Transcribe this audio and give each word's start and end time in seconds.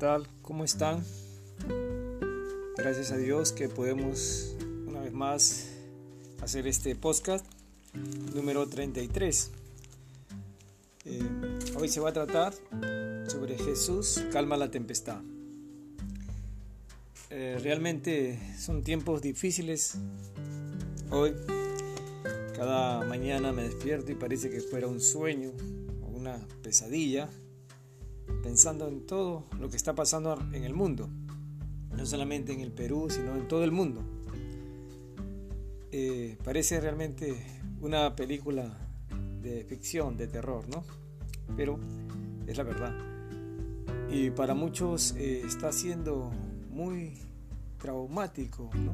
tal? 0.00 0.26
¿Cómo 0.40 0.64
están? 0.64 1.04
Gracias 2.78 3.12
a 3.12 3.18
Dios 3.18 3.52
que 3.52 3.68
podemos 3.68 4.56
una 4.86 5.00
vez 5.00 5.12
más 5.12 5.68
hacer 6.40 6.66
este 6.66 6.96
podcast 6.96 7.44
número 8.34 8.66
33. 8.66 9.50
Eh, 11.04 11.20
hoy 11.78 11.88
se 11.90 12.00
va 12.00 12.08
a 12.08 12.12
tratar 12.14 12.54
sobre 13.28 13.58
Jesús 13.58 14.24
calma 14.32 14.56
la 14.56 14.70
tempestad. 14.70 15.20
Eh, 17.28 17.58
realmente 17.62 18.40
son 18.58 18.82
tiempos 18.82 19.20
difíciles 19.20 19.96
hoy. 21.10 21.34
Cada 22.56 23.04
mañana 23.04 23.52
me 23.52 23.64
despierto 23.64 24.12
y 24.12 24.14
parece 24.14 24.48
que 24.48 24.60
fuera 24.62 24.86
un 24.86 25.02
sueño 25.02 25.52
o 26.02 26.06
una 26.06 26.40
pesadilla 26.62 27.28
pensando 28.42 28.88
en 28.88 29.06
todo 29.06 29.44
lo 29.58 29.68
que 29.70 29.76
está 29.76 29.94
pasando 29.94 30.38
en 30.52 30.64
el 30.64 30.74
mundo, 30.74 31.08
no 31.96 32.06
solamente 32.06 32.52
en 32.52 32.60
el 32.60 32.72
Perú, 32.72 33.08
sino 33.10 33.34
en 33.36 33.48
todo 33.48 33.64
el 33.64 33.72
mundo. 33.72 34.02
Eh, 35.92 36.38
parece 36.44 36.80
realmente 36.80 37.34
una 37.80 38.14
película 38.14 38.78
de 39.42 39.64
ficción, 39.64 40.16
de 40.16 40.28
terror, 40.28 40.68
¿no? 40.68 40.84
Pero 41.56 41.78
es 42.46 42.56
la 42.56 42.62
verdad. 42.62 42.94
Y 44.10 44.30
para 44.30 44.54
muchos 44.54 45.14
eh, 45.16 45.42
está 45.44 45.72
siendo 45.72 46.30
muy 46.70 47.14
traumático, 47.78 48.70
¿no? 48.74 48.92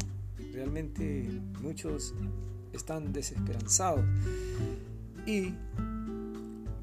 Realmente 0.52 1.28
muchos 1.60 2.14
están 2.72 3.12
desesperanzados. 3.12 4.04
Y 5.26 5.52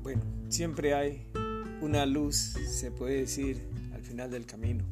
bueno, 0.03 0.21
siempre 0.49 0.93
hay 0.93 1.27
una 1.83 2.05
luz, 2.05 2.55
se 2.65 2.91
puede 2.91 3.19
decir, 3.19 3.61
al 3.93 4.01
final 4.01 4.31
del 4.31 4.45
camino. 4.45 4.85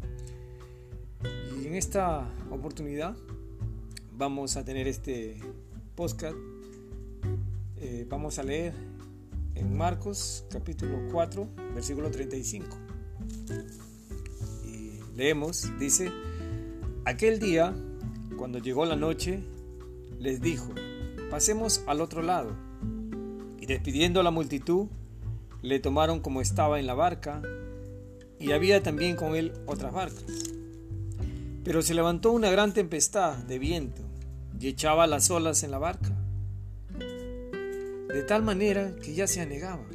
Y 1.57 1.65
en 1.65 1.75
esta 1.75 2.29
oportunidad 2.49 3.15
vamos 4.17 4.57
a 4.57 4.65
tener 4.65 4.89
este 4.89 5.39
podcast. 5.95 6.35
Eh, 7.77 8.05
vamos 8.09 8.39
a 8.39 8.43
leer 8.43 8.73
en 9.55 9.77
Marcos 9.77 10.43
capítulo 10.51 10.99
4, 11.13 11.47
versículo 11.73 12.11
35. 12.11 12.67
Y 14.65 14.99
leemos, 15.15 15.71
dice, 15.79 16.11
aquel 17.05 17.39
día, 17.39 17.73
cuando 18.37 18.59
llegó 18.59 18.83
la 18.85 18.97
noche, 18.97 19.41
les 20.19 20.41
dijo, 20.41 20.73
pasemos 21.29 21.83
al 21.87 22.01
otro 22.01 22.21
lado. 22.21 22.53
Y 23.61 23.65
despidiendo 23.65 24.19
a 24.19 24.23
la 24.23 24.31
multitud, 24.31 24.87
le 25.61 25.79
tomaron 25.79 26.19
como 26.19 26.41
estaba 26.41 26.79
en 26.79 26.87
la 26.87 26.93
barca, 26.93 27.41
y 28.39 28.51
había 28.51 28.81
también 28.81 29.15
con 29.15 29.35
él 29.35 29.53
otras 29.67 29.93
barcas. 29.93 30.51
Pero 31.63 31.81
se 31.81 31.93
levantó 31.93 32.31
una 32.31 32.49
gran 32.49 32.73
tempestad 32.73 33.37
de 33.37 33.59
viento 33.59 34.01
y 34.59 34.67
echaba 34.67 35.05
las 35.07 35.29
olas 35.29 35.63
en 35.63 35.71
la 35.71 35.77
barca, 35.77 36.15
de 36.97 38.23
tal 38.27 38.43
manera 38.43 38.95
que 38.95 39.13
ya 39.13 39.27
se 39.27 39.41
anegaba. 39.41 39.85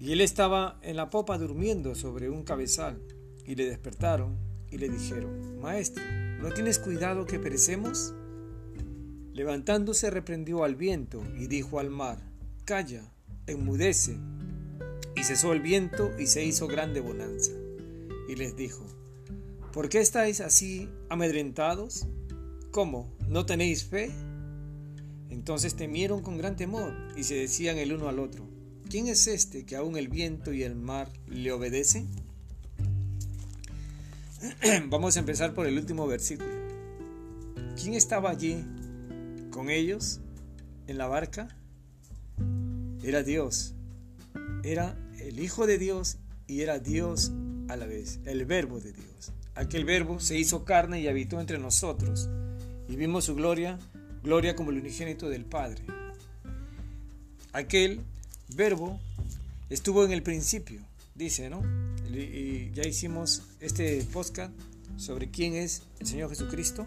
Y 0.00 0.12
él 0.12 0.20
estaba 0.20 0.78
en 0.82 0.96
la 0.96 1.10
popa 1.10 1.36
durmiendo 1.38 1.94
sobre 1.94 2.30
un 2.30 2.44
cabezal, 2.44 3.02
y 3.44 3.54
le 3.54 3.64
despertaron 3.64 4.36
y 4.70 4.78
le 4.78 4.88
dijeron, 4.88 5.60
Maestro, 5.60 6.04
¿no 6.40 6.50
tienes 6.50 6.78
cuidado 6.78 7.24
que 7.24 7.38
perecemos? 7.38 8.14
Levantándose 9.32 10.10
reprendió 10.10 10.64
al 10.64 10.76
viento 10.76 11.22
y 11.36 11.46
dijo 11.46 11.80
al 11.80 11.90
mar, 11.90 12.18
Calla, 12.64 13.12
enmudece. 13.52 14.16
Y 15.16 15.24
cesó 15.24 15.52
el 15.52 15.60
viento 15.60 16.12
y 16.18 16.26
se 16.26 16.44
hizo 16.44 16.68
grande 16.68 17.00
bonanza. 17.00 17.52
Y 18.28 18.36
les 18.36 18.56
dijo, 18.56 18.86
¿por 19.72 19.88
qué 19.88 20.00
estáis 20.00 20.40
así 20.40 20.88
amedrentados? 21.08 22.06
¿Cómo? 22.70 23.12
¿No 23.28 23.46
tenéis 23.46 23.84
fe? 23.84 24.10
Entonces 25.30 25.74
temieron 25.74 26.22
con 26.22 26.38
gran 26.38 26.56
temor 26.56 26.92
y 27.16 27.24
se 27.24 27.34
decían 27.34 27.78
el 27.78 27.92
uno 27.92 28.08
al 28.08 28.18
otro, 28.18 28.48
¿quién 28.88 29.08
es 29.08 29.26
este 29.26 29.64
que 29.64 29.76
aún 29.76 29.96
el 29.96 30.08
viento 30.08 30.52
y 30.52 30.62
el 30.62 30.74
mar 30.74 31.10
le 31.26 31.52
obedecen? 31.52 32.08
Vamos 34.88 35.16
a 35.16 35.20
empezar 35.20 35.54
por 35.54 35.66
el 35.66 35.76
último 35.76 36.06
versículo. 36.06 36.50
¿Quién 37.80 37.94
estaba 37.94 38.30
allí 38.30 38.64
con 39.50 39.70
ellos 39.70 40.20
en 40.86 40.98
la 40.98 41.06
barca? 41.06 41.57
Era 43.02 43.22
Dios, 43.22 43.74
era 44.62 44.96
el 45.20 45.38
Hijo 45.40 45.66
de 45.66 45.78
Dios 45.78 46.18
y 46.46 46.62
era 46.62 46.78
Dios 46.78 47.32
a 47.68 47.76
la 47.76 47.86
vez, 47.86 48.20
el 48.24 48.44
verbo 48.44 48.80
de 48.80 48.92
Dios. 48.92 49.32
Aquel 49.54 49.84
verbo 49.84 50.20
se 50.20 50.38
hizo 50.38 50.64
carne 50.64 51.00
y 51.00 51.08
habitó 51.08 51.40
entre 51.40 51.58
nosotros 51.58 52.28
y 52.88 52.96
vimos 52.96 53.24
su 53.24 53.34
gloria, 53.34 53.78
gloria 54.22 54.56
como 54.56 54.70
el 54.70 54.78
unigénito 54.78 55.28
del 55.28 55.44
Padre. 55.44 55.82
Aquel 57.52 58.00
verbo 58.54 59.00
estuvo 59.70 60.04
en 60.04 60.12
el 60.12 60.22
principio, 60.22 60.80
dice, 61.14 61.50
¿no? 61.50 61.62
Y 62.10 62.70
ya 62.72 62.82
hicimos 62.86 63.42
este 63.60 64.02
podcast 64.12 64.52
sobre 64.96 65.30
quién 65.30 65.54
es 65.54 65.82
el 66.00 66.06
Señor 66.06 66.30
Jesucristo. 66.30 66.86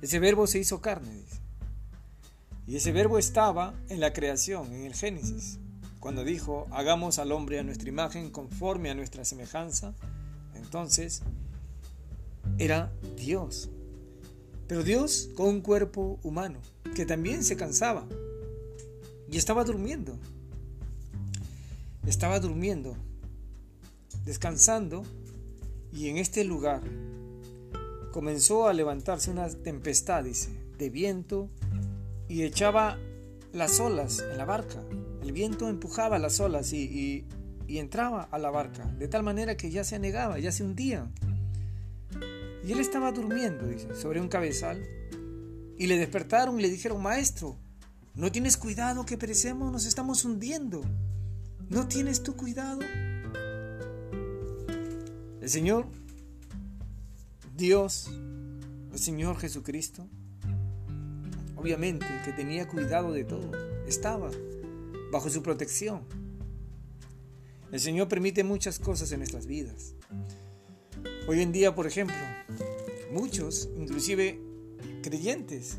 Ese 0.00 0.18
verbo 0.18 0.46
se 0.46 0.58
hizo 0.58 0.80
carne, 0.80 1.12
dice. 1.14 1.41
Y 2.66 2.76
ese 2.76 2.92
verbo 2.92 3.18
estaba 3.18 3.74
en 3.88 4.00
la 4.00 4.12
creación, 4.12 4.72
en 4.72 4.84
el 4.84 4.94
Génesis, 4.94 5.58
cuando 5.98 6.24
dijo, 6.24 6.66
hagamos 6.70 7.18
al 7.18 7.32
hombre 7.32 7.58
a 7.58 7.62
nuestra 7.62 7.88
imagen 7.88 8.30
conforme 8.30 8.90
a 8.90 8.94
nuestra 8.94 9.24
semejanza. 9.24 9.94
Entonces, 10.54 11.22
era 12.58 12.92
Dios. 13.16 13.68
Pero 14.68 14.84
Dios 14.84 15.30
con 15.34 15.48
un 15.48 15.60
cuerpo 15.60 16.18
humano, 16.22 16.60
que 16.94 17.04
también 17.04 17.44
se 17.44 17.56
cansaba 17.56 18.06
y 19.30 19.36
estaba 19.36 19.64
durmiendo. 19.64 20.18
Estaba 22.06 22.40
durmiendo, 22.40 22.96
descansando, 24.24 25.04
y 25.92 26.08
en 26.08 26.18
este 26.18 26.44
lugar 26.44 26.82
comenzó 28.12 28.66
a 28.66 28.72
levantarse 28.72 29.30
una 29.30 29.48
tempestad, 29.48 30.24
dice, 30.24 30.50
de 30.78 30.90
viento 30.90 31.48
y 32.32 32.44
echaba 32.44 32.98
las 33.52 33.78
olas 33.78 34.24
en 34.30 34.38
la 34.38 34.46
barca. 34.46 34.82
El 35.22 35.32
viento 35.32 35.68
empujaba 35.68 36.18
las 36.18 36.40
olas 36.40 36.72
y, 36.72 37.26
entraba 37.68 38.22
a 38.22 38.38
la 38.38 38.50
barca, 38.50 38.86
de 38.98 39.06
tal 39.06 39.22
manera 39.22 39.56
que 39.56 39.70
ya 39.70 39.84
se 39.84 39.96
anegaba, 39.96 40.38
ya 40.38 40.50
se 40.50 40.64
hundía. 40.64 41.10
Y 42.64 42.72
él 42.72 42.80
estaba 42.80 43.12
durmiendo, 43.12 43.66
dice, 43.66 43.94
sobre 43.94 44.20
un 44.20 44.28
cabezal. 44.28 44.82
Y 45.78 45.86
le 45.86 45.98
despertaron 45.98 46.58
y 46.58 46.62
le 46.62 46.70
dijeron, 46.70 47.02
maestro, 47.02 47.58
¿no 48.14 48.32
tienes 48.32 48.56
cuidado 48.56 49.04
que 49.04 49.18
perecemos? 49.18 49.70
Nos 49.70 49.84
estamos 49.84 50.24
hundiendo. 50.24 50.80
¿No 51.68 51.86
tienes 51.86 52.22
tu 52.22 52.34
cuidado? 52.34 52.80
El 55.42 55.50
Señor, 55.50 55.86
Dios, 57.54 58.10
el 58.90 58.98
Señor 58.98 59.38
Jesucristo, 59.38 60.08
obviamente 61.62 62.04
que 62.24 62.32
tenía 62.32 62.66
cuidado 62.66 63.12
de 63.12 63.22
todo, 63.22 63.52
estaba 63.86 64.28
bajo 65.12 65.30
su 65.30 65.44
protección. 65.44 66.02
El 67.70 67.78
Señor 67.78 68.08
permite 68.08 68.42
muchas 68.42 68.80
cosas 68.80 69.12
en 69.12 69.20
nuestras 69.20 69.46
vidas. 69.46 69.94
Hoy 71.28 71.40
en 71.40 71.52
día, 71.52 71.72
por 71.72 71.86
ejemplo, 71.86 72.16
muchos, 73.12 73.68
inclusive 73.76 74.40
creyentes, 75.04 75.78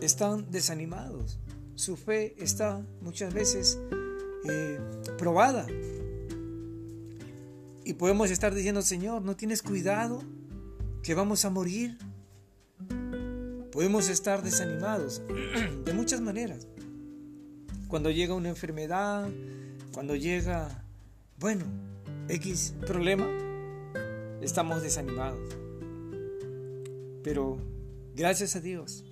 están 0.00 0.50
desanimados. 0.50 1.38
Su 1.74 1.98
fe 1.98 2.34
está 2.42 2.82
muchas 3.02 3.34
veces 3.34 3.78
eh, 4.48 4.80
probada. 5.18 5.66
Y 7.84 7.92
podemos 7.92 8.30
estar 8.30 8.54
diciendo, 8.54 8.80
Señor, 8.80 9.20
¿no 9.20 9.36
tienes 9.36 9.60
cuidado 9.60 10.22
que 11.02 11.14
vamos 11.14 11.44
a 11.44 11.50
morir? 11.50 11.98
Podemos 13.72 14.08
estar 14.08 14.42
desanimados 14.42 15.22
de 15.84 15.92
muchas 15.92 16.20
maneras. 16.20 16.66
Cuando 17.86 18.10
llega 18.10 18.34
una 18.34 18.48
enfermedad, 18.48 19.28
cuando 19.92 20.16
llega, 20.16 20.84
bueno, 21.38 21.64
X 22.28 22.74
problema, 22.86 23.28
estamos 24.40 24.82
desanimados. 24.82 25.56
Pero 27.22 27.58
gracias 28.16 28.56
a 28.56 28.60
Dios 28.60 29.04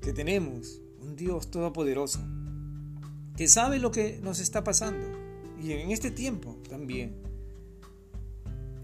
que 0.00 0.12
tenemos 0.12 0.80
un 1.00 1.16
Dios 1.16 1.50
todopoderoso 1.50 2.20
que 3.36 3.48
sabe 3.48 3.78
lo 3.78 3.90
que 3.90 4.20
nos 4.22 4.38
está 4.38 4.62
pasando 4.62 5.06
y 5.60 5.72
en 5.72 5.90
este 5.90 6.10
tiempo 6.10 6.56
también. 6.68 7.22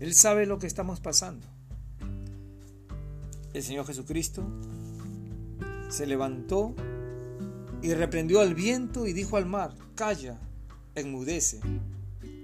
Él 0.01 0.15
sabe 0.15 0.47
lo 0.47 0.59
que 0.59 0.67
estamos 0.67 0.99
pasando. 1.01 1.47
El 3.53 3.63
Señor 3.63 3.87
Jesucristo 3.87 4.43
se 5.91 6.07
levantó 6.07 6.75
y 7.83 7.93
reprendió 7.95 8.41
al 8.41 8.55
viento 8.55 9.07
y 9.07 9.13
dijo 9.13 9.37
al 9.37 9.47
mar, 9.47 9.75
calla, 9.95 10.41
enmudece. 10.95 11.61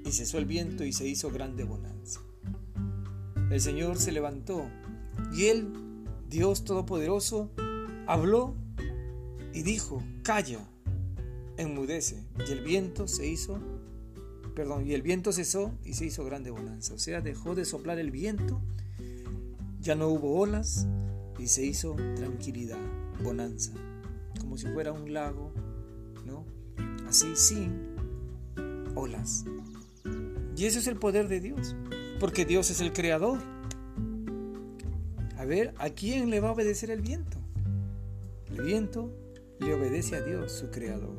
y 0.05 0.13
cesó 0.13 0.39
el 0.39 0.45
viento 0.45 0.85
y 0.85 0.93
se 0.93 1.09
hizo 1.09 1.31
grande 1.31 1.65
bonanza. 1.65 2.21
El 3.51 3.61
Señor 3.61 3.97
se 3.97 4.13
levantó 4.13 4.69
y 5.33 5.47
él, 5.47 5.73
Dios 6.29 6.65
Todopoderoso, 6.65 7.51
habló 8.07 8.55
y 9.53 9.63
dijo, 9.63 10.03
calla, 10.23 10.61
enmudece. 11.57 12.23
Y 12.47 12.53
el 12.53 12.63
viento 12.63 13.09
se 13.09 13.27
hizo, 13.27 13.59
perdón, 14.55 14.87
y 14.87 14.93
el 14.93 15.03
viento 15.03 15.33
cesó 15.33 15.73
y 15.85 15.95
se 15.95 16.07
hizo 16.07 16.25
grande 16.25 16.51
bonanza. 16.51 16.95
O 16.95 16.99
sea, 16.99 17.21
dejó 17.21 17.55
de 17.55 17.65
soplar 17.65 17.99
el 17.99 18.11
viento, 18.11 18.61
ya 19.81 19.95
no 19.95 20.09
hubo 20.09 20.39
olas 20.39 20.87
y 21.39 21.49
se 21.49 21.65
hizo 21.65 21.97
tranquilidad, 22.17 22.79
bonanza, 23.23 23.73
como 24.41 24.57
si 24.57 24.67
fuera 24.69 24.93
un 24.93 25.13
lago, 25.13 25.53
¿no? 26.25 26.45
Así 27.09 27.35
sin 27.37 27.97
olas. 28.95 29.45
Y 30.57 30.65
ese 30.65 30.79
es 30.79 30.87
el 30.87 30.97
poder 30.97 31.29
de 31.29 31.41
Dios, 31.41 31.77
porque 32.19 32.45
Dios 32.45 32.71
es 32.71 32.81
el 32.81 32.93
creador. 32.93 33.41
A 35.37 35.45
ver, 35.45 35.75
¿a 35.79 35.91
quién 35.91 36.31
le 36.31 36.41
va 36.41 36.49
a 36.49 36.53
obedecer 36.53 36.91
el 36.91 37.03
viento? 37.03 37.39
El 38.51 38.63
viento 38.63 39.13
le 39.61 39.75
obedece 39.75 40.17
a 40.17 40.23
Dios, 40.23 40.53
su 40.53 40.71
creador. 40.71 41.17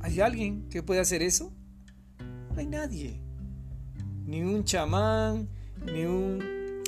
¿Hay 0.00 0.20
alguien 0.20 0.68
que 0.68 0.82
pueda 0.82 1.00
hacer 1.00 1.22
eso? 1.22 1.52
No 2.52 2.60
hay 2.60 2.66
nadie. 2.66 3.20
Ni 4.26 4.42
un 4.42 4.64
chamán, 4.64 5.48
ni 5.86 6.04
un 6.04 6.38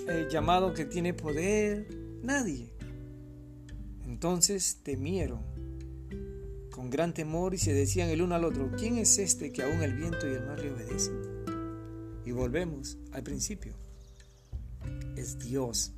eh, 0.09 0.29
llamado 0.31 0.75
que 0.75 0.85
tiene 0.85 1.15
poder, 1.15 1.89
nadie. 2.23 2.70
Entonces 4.11 4.81
temieron 4.83 5.41
con 6.73 6.91
gran 6.91 7.15
temor 7.15 7.55
y 7.55 7.59
se 7.59 7.73
decían 7.73 8.09
el 8.09 8.23
uno 8.23 8.35
al 8.35 8.45
otro, 8.45 8.73
¿quién 8.77 8.99
es 8.99 9.19
este 9.19 9.53
que 9.53 9.63
aún 9.63 9.83
el 9.83 9.95
viento 9.95 10.29
y 10.29 10.33
el 10.33 10.45
mar 10.45 10.59
le 10.59 10.73
obedecen? 10.73 11.15
Y 12.27 12.33
volvemos 12.33 12.99
al 13.13 13.23
principio. 13.23 13.73
Es 15.17 15.39
Dios. 15.39 15.93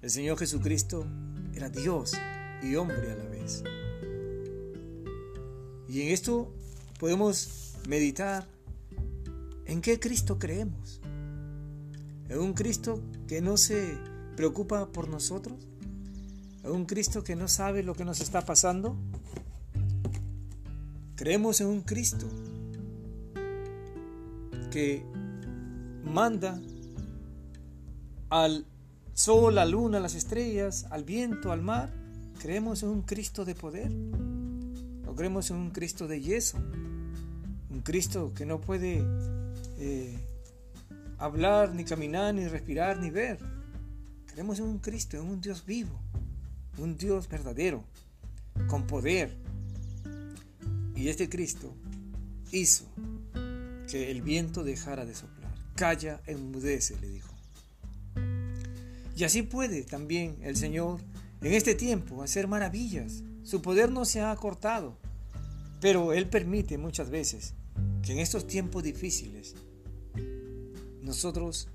El 0.00 0.08
Señor 0.08 0.38
Jesucristo 0.38 1.06
era 1.54 1.68
Dios 1.68 2.14
y 2.62 2.76
hombre 2.76 3.12
a 3.12 3.14
la 3.14 3.28
vez. 3.28 3.62
Y 5.86 6.00
en 6.00 6.08
esto 6.08 6.50
podemos 6.98 7.74
meditar 7.86 8.48
en 9.66 9.82
qué 9.82 10.00
Cristo 10.00 10.38
creemos. 10.38 11.02
¿En 12.30 12.38
un 12.38 12.54
Cristo 12.54 13.02
que 13.28 13.42
no 13.42 13.58
se 13.58 13.98
preocupa 14.34 14.90
por 14.90 15.08
nosotros? 15.08 15.68
¿En 16.64 16.70
un 16.70 16.86
Cristo 16.86 17.22
que 17.22 17.36
no 17.36 17.46
sabe 17.46 17.82
lo 17.82 17.94
que 17.94 18.06
nos 18.06 18.20
está 18.20 18.40
pasando? 18.40 18.96
Creemos 21.14 21.60
en 21.60 21.66
un 21.66 21.82
Cristo 21.82 22.26
que 24.70 25.04
manda 26.02 26.58
al 28.30 28.66
sol, 29.12 29.58
a 29.58 29.64
la 29.64 29.70
luna, 29.70 29.98
a 29.98 30.00
las 30.00 30.14
estrellas, 30.14 30.86
al 30.90 31.04
viento, 31.04 31.52
al 31.52 31.60
mar. 31.60 31.92
Creemos 32.40 32.82
en 32.82 32.88
un 32.88 33.02
Cristo 33.02 33.44
de 33.44 33.54
poder. 33.54 33.92
No 33.92 35.14
creemos 35.14 35.50
en 35.50 35.56
un 35.58 35.70
Cristo 35.70 36.08
de 36.08 36.20
yeso. 36.20 36.58
Un 37.70 37.82
Cristo 37.82 38.32
que 38.34 38.46
no 38.46 38.60
puede 38.60 39.04
eh, 39.78 40.18
hablar, 41.18 41.74
ni 41.74 41.84
caminar, 41.84 42.34
ni 42.34 42.48
respirar, 42.48 42.98
ni 42.98 43.10
ver. 43.10 43.38
Creemos 44.26 44.58
en 44.58 44.64
un 44.64 44.78
Cristo, 44.78 45.16
en 45.16 45.28
un 45.28 45.40
Dios 45.40 45.64
vivo, 45.64 46.00
un 46.78 46.96
Dios 46.96 47.28
verdadero, 47.28 47.84
con 48.68 48.86
poder. 48.86 49.36
Y 50.94 51.08
este 51.08 51.28
Cristo 51.28 51.74
hizo 52.52 52.86
que 53.88 54.10
el 54.10 54.22
viento 54.22 54.64
dejara 54.64 55.04
de 55.04 55.14
soplar. 55.14 55.52
Calla, 55.74 56.20
enmudece, 56.26 56.96
le 57.00 57.08
dijo. 57.08 57.34
Y 59.16 59.24
así 59.24 59.42
puede 59.42 59.82
también 59.82 60.38
el 60.42 60.56
Señor 60.56 61.00
en 61.40 61.52
este 61.52 61.74
tiempo 61.74 62.22
hacer 62.22 62.48
maravillas. 62.48 63.22
Su 63.42 63.60
poder 63.60 63.90
no 63.90 64.04
se 64.04 64.20
ha 64.20 64.30
acortado, 64.30 64.96
pero 65.80 66.12
Él 66.12 66.28
permite 66.28 66.78
muchas 66.78 67.10
veces 67.10 67.54
que 68.02 68.12
en 68.12 68.18
estos 68.18 68.46
tiempos 68.46 68.82
difíciles 68.82 69.54
nosotros 71.02 71.68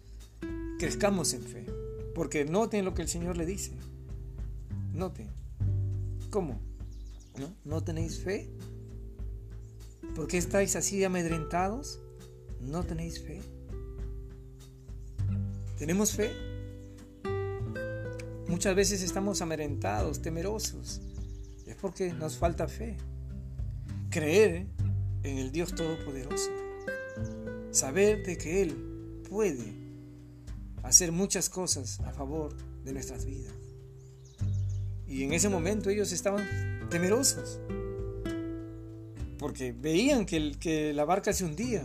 crezcamos 0.80 1.34
en 1.34 1.44
fe. 1.44 1.66
Porque 2.16 2.44
noten 2.44 2.84
lo 2.84 2.94
que 2.94 3.04
el 3.04 3.07
Señor 3.07 3.38
le 3.38 3.46
dice. 3.46 3.72
Noten. 5.00 5.30
¿Cómo? 6.30 6.60
¿No, 7.40 7.56
¿No 7.63 7.81
tenéis 7.81 8.19
fe? 8.19 8.50
¿Por 10.13 10.28
qué 10.28 10.38
estáis 10.38 10.75
así 10.75 11.01
amedrentados? 11.06 12.01
¿No 12.60 12.84
tenéis 12.84 13.24
fe? 13.24 13.42
¿Tenemos 15.78 16.12
fe? 16.12 16.31
Muchas 18.50 18.75
veces 18.75 19.01
estamos 19.01 19.42
amedrentados, 19.42 20.22
temerosos. 20.22 21.00
Es 21.66 21.78
porque 21.78 22.12
nos 22.12 22.38
falta 22.38 22.68
fe. 22.68 22.98
Creer 24.10 24.68
en 25.24 25.38
el 25.38 25.54
Dios 25.54 25.74
Todopoderoso. 25.75 26.51
Saber 27.72 28.25
de 28.25 28.38
que 28.38 28.63
Él 28.63 29.22
puede 29.30 29.74
hacer 30.84 31.13
muchas 31.13 31.50
cosas 31.50 32.01
a 32.01 32.12
favor 32.12 32.54
de 32.84 32.92
nuestras 32.92 33.24
vidas. 33.24 33.69
Y 35.09 35.23
en 35.23 35.33
ese 35.33 35.50
momento 35.50 35.89
ellos 35.89 36.11
estaban 36.11 36.88
temerosos. 36.89 37.59
Porque 39.38 39.71
veían 39.71 40.25
que, 40.25 40.51
que 40.59 40.94
la 40.94 41.06
barca 41.06 41.33
se 41.33 41.45
hundía. 41.45 41.83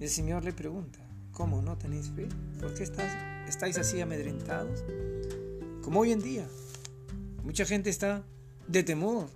El 0.00 0.08
Señor 0.08 0.44
le 0.44 0.52
pregunta, 0.52 0.98
¿cómo 1.30 1.62
no 1.62 1.78
tenéis 1.78 2.10
fe? 2.10 2.26
¿Por 2.58 2.74
qué 2.74 2.84
estáis 3.48 3.78
así 3.78 4.00
amedrentados? 4.00 4.82
Como 5.82 6.00
hoy 6.00 6.12
en 6.12 6.20
día. 6.20 6.48
Mucha 7.44 7.64
gente 7.64 7.90
está 7.90 8.24
de 8.66 8.82
temor. 8.82 9.28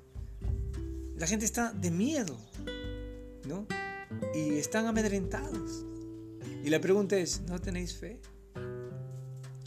La 1.16 1.26
gente 1.26 1.44
está 1.44 1.72
de 1.72 1.90
miedo. 1.90 2.36
¿No? 3.46 3.66
Y 4.34 4.54
están 4.54 4.86
amedrentados. 4.86 5.84
Y 6.64 6.70
la 6.70 6.80
pregunta 6.80 7.16
es, 7.16 7.42
¿no 7.42 7.60
tenéis 7.60 7.94
fe? 7.94 8.20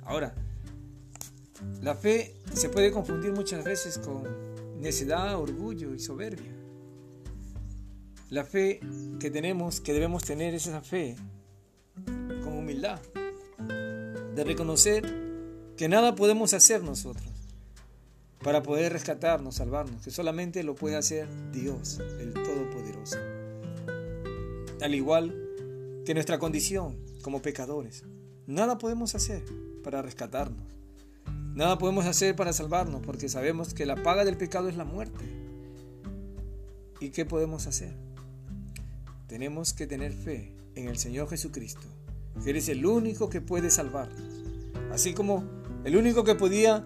Ahora, 0.04 0.34
la 1.82 1.96
fe 1.96 2.36
se 2.54 2.70
puede 2.70 2.92
confundir 2.92 3.32
muchas 3.32 3.64
veces 3.64 3.98
con 3.98 4.24
necedad, 4.80 5.40
orgullo 5.40 5.94
y 5.94 6.00
soberbia. 6.00 6.54
La 8.30 8.44
fe 8.44 8.80
que 9.20 9.32
tenemos, 9.32 9.80
que 9.80 9.94
debemos 9.94 10.24
tener, 10.24 10.54
es 10.54 10.68
esa 10.68 10.82
fe 10.82 11.16
con 12.44 12.58
humildad, 12.58 13.00
de 14.36 14.44
reconocer 14.44 15.04
que 15.78 15.88
nada 15.88 16.16
podemos 16.16 16.54
hacer 16.54 16.84
nosotros 16.84 17.26
para 18.44 18.62
poder 18.64 18.94
rescatarnos, 18.94 19.56
salvarnos, 19.56 20.04
que 20.04 20.12
solamente 20.12 20.64
lo 20.64 20.76
puede 20.76 20.96
hacer 20.96 21.28
Dios, 21.52 22.00
el 22.20 22.34
Todopoderoso. 22.34 23.18
Al 24.82 24.94
igual 24.94 25.34
que 26.06 26.14
nuestra 26.14 26.38
condición 26.38 26.98
como 27.22 27.42
pecadores, 27.42 28.04
nada 28.46 28.78
podemos 28.78 29.16
hacer 29.16 29.44
para 29.84 30.02
rescatarnos. 30.02 30.77
Nada 31.58 31.80
podemos 31.80 32.06
hacer 32.06 32.36
para 32.36 32.54
salvarnos 32.54 33.02
porque 33.04 33.30
sabemos 33.30 33.74
que 33.74 33.88
la 33.88 33.96
paga 33.96 34.24
del 34.24 34.38
pecado 34.38 34.70
es 34.70 34.78
la 34.78 34.86
muerte. 34.86 35.26
¿Y 37.00 37.10
qué 37.10 37.26
podemos 37.26 37.66
hacer? 37.66 37.96
Tenemos 39.26 39.74
que 39.74 39.88
tener 39.88 40.14
fe 40.14 40.54
en 40.76 40.88
el 40.88 41.00
Señor 41.00 41.28
Jesucristo, 41.28 41.88
que 42.44 42.52
Él 42.52 42.58
es 42.58 42.70
el 42.70 42.86
único 42.86 43.32
que 43.32 43.42
puede 43.42 43.72
salvarnos. 43.72 44.22
Así 44.92 45.16
como 45.16 45.46
el 45.84 45.98
único 45.98 46.24
que 46.24 46.36
podía 46.36 46.86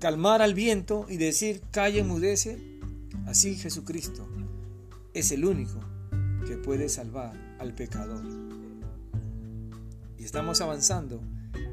calmar 0.00 0.40
al 0.40 0.54
viento 0.54 1.04
y 1.10 1.18
decir, 1.18 1.60
calla, 1.70 2.00
enmudece, 2.00 2.80
así 3.26 3.56
Jesucristo 3.56 4.26
es 5.12 5.32
el 5.32 5.44
único 5.44 5.80
que 6.46 6.56
puede 6.56 6.88
salvar 6.88 7.34
al 7.58 7.74
pecador. 7.74 8.24
Y 10.16 10.24
estamos 10.24 10.62
avanzando 10.62 11.20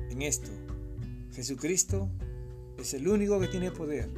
en 0.09 0.21
esto. 0.21 0.49
Jesucristo 1.33 2.09
es 2.77 2.93
el 2.93 3.07
único 3.07 3.39
que 3.39 3.47
tiene 3.47 3.71
poder 3.71 4.09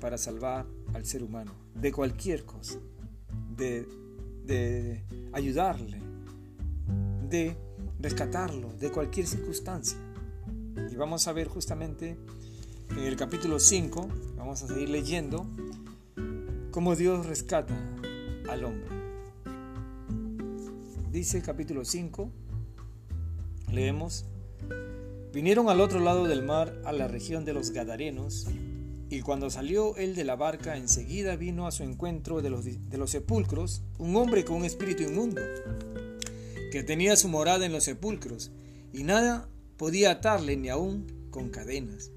para 0.00 0.18
salvar 0.18 0.66
al 0.94 1.04
ser 1.04 1.22
humano 1.22 1.52
de 1.74 1.92
cualquier 1.92 2.44
cosa, 2.44 2.78
de, 3.56 3.86
de 4.44 5.02
ayudarle, 5.32 6.00
de 7.28 7.56
rescatarlo 8.00 8.72
de 8.74 8.90
cualquier 8.90 9.26
circunstancia. 9.26 9.98
Y 10.90 10.94
vamos 10.94 11.26
a 11.26 11.32
ver 11.32 11.48
justamente 11.48 12.16
en 12.90 12.98
el 12.98 13.16
capítulo 13.16 13.58
5, 13.58 14.08
vamos 14.36 14.62
a 14.62 14.68
seguir 14.68 14.88
leyendo, 14.88 15.46
cómo 16.70 16.96
Dios 16.96 17.26
rescata 17.26 17.74
al 18.48 18.64
hombre. 18.64 18.88
Dice 21.10 21.38
el 21.38 21.42
capítulo 21.42 21.84
5, 21.84 22.30
leemos, 23.72 24.24
vinieron 25.32 25.68
al 25.68 25.80
otro 25.80 26.00
lado 26.00 26.26
del 26.26 26.42
mar, 26.42 26.80
a 26.84 26.92
la 26.92 27.08
región 27.08 27.44
de 27.44 27.52
los 27.52 27.70
Gadarenos, 27.70 28.46
y 29.10 29.20
cuando 29.20 29.50
salió 29.50 29.96
él 29.96 30.14
de 30.14 30.24
la 30.24 30.36
barca, 30.36 30.76
enseguida 30.76 31.36
vino 31.36 31.66
a 31.66 31.72
su 31.72 31.82
encuentro 31.82 32.42
de 32.42 32.50
los, 32.50 32.64
de 32.64 32.98
los 32.98 33.10
sepulcros 33.10 33.82
un 33.98 34.14
hombre 34.16 34.44
con 34.44 34.56
un 34.56 34.64
espíritu 34.64 35.02
inmundo 35.02 35.40
que 36.70 36.82
tenía 36.82 37.16
su 37.16 37.28
morada 37.28 37.64
en 37.64 37.72
los 37.72 37.84
sepulcros, 37.84 38.50
y 38.92 39.04
nada 39.04 39.48
podía 39.76 40.10
atarle 40.10 40.56
ni 40.56 40.68
aún 40.68 41.06
con 41.30 41.48
cadenas, 41.48 42.10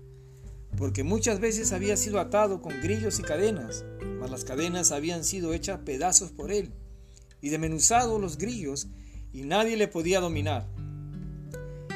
porque 0.78 1.04
muchas 1.04 1.40
veces 1.40 1.72
había 1.72 1.96
sido 1.96 2.20
atado 2.20 2.62
con 2.62 2.82
grillos 2.82 3.20
y 3.20 3.24
cadenas, 3.24 3.86
mas 4.20 4.32
las 4.32 4.44
cadenas 4.44 4.92
habían 4.92 5.24
sido 5.24 5.54
hechas 5.54 5.80
pedazos 5.86 6.32
por 6.32 6.52
él, 6.52 6.72
y 7.42 7.50
desmenuzados 7.50 8.20
los 8.20 8.38
grillos, 8.38 8.88
y 9.32 9.44
nadie 9.44 9.78
le 9.78 9.88
podía 9.88 10.20
dominar. 10.20 10.68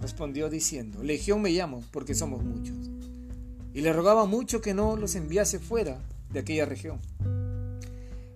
Respondió 0.00 0.48
diciendo, 0.48 1.02
Legión 1.02 1.42
me 1.42 1.50
llamo, 1.50 1.84
porque 1.90 2.14
somos 2.14 2.42
muchos. 2.42 2.76
Y 3.74 3.82
le 3.82 3.92
rogaba 3.92 4.24
mucho 4.24 4.60
que 4.60 4.74
no 4.74 4.96
los 4.96 5.14
enviase 5.14 5.58
fuera 5.58 6.00
de 6.32 6.40
aquella 6.40 6.64
región. 6.64 6.98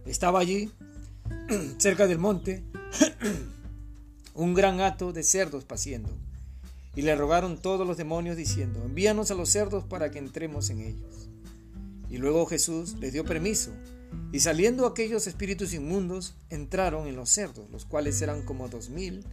Estaba 0.07 0.41
allí 0.41 0.71
cerca 1.79 2.07
del 2.07 2.19
monte, 2.19 2.63
un 4.35 4.55
gran 4.55 4.81
hato 4.81 5.13
de 5.13 5.23
cerdos 5.23 5.65
paciendo. 5.65 6.11
Y 6.97 7.03
le 7.03 7.17
rogaron 7.17 7.59
todos 7.59 7.87
los 7.87 7.97
demonios 7.97 8.37
diciendo, 8.37 8.83
envíanos 8.85 9.31
a 9.31 9.35
los 9.35 9.49
cerdos 9.49 9.85
para 9.85 10.11
que 10.11 10.19
entremos 10.19 10.71
en 10.71 10.81
ellos. 10.81 11.29
Y 12.09 12.19
luego 12.19 12.47
Jesús 12.47 12.95
les 13.01 13.13
dio 13.13 13.25
permiso, 13.25 13.73
y 14.33 14.41
saliendo 14.41 14.87
aquellos 14.87 15.27
espíritus 15.27 15.75
inmundos, 15.75 16.35
entraron 16.51 17.07
en 17.07 17.17
los 17.17 17.31
cerdos, 17.31 17.71
los 17.71 17.85
cuales 17.85 18.21
eran 18.21 18.43
como 18.43 18.69
dos 18.69 18.91
mil, 18.91 19.25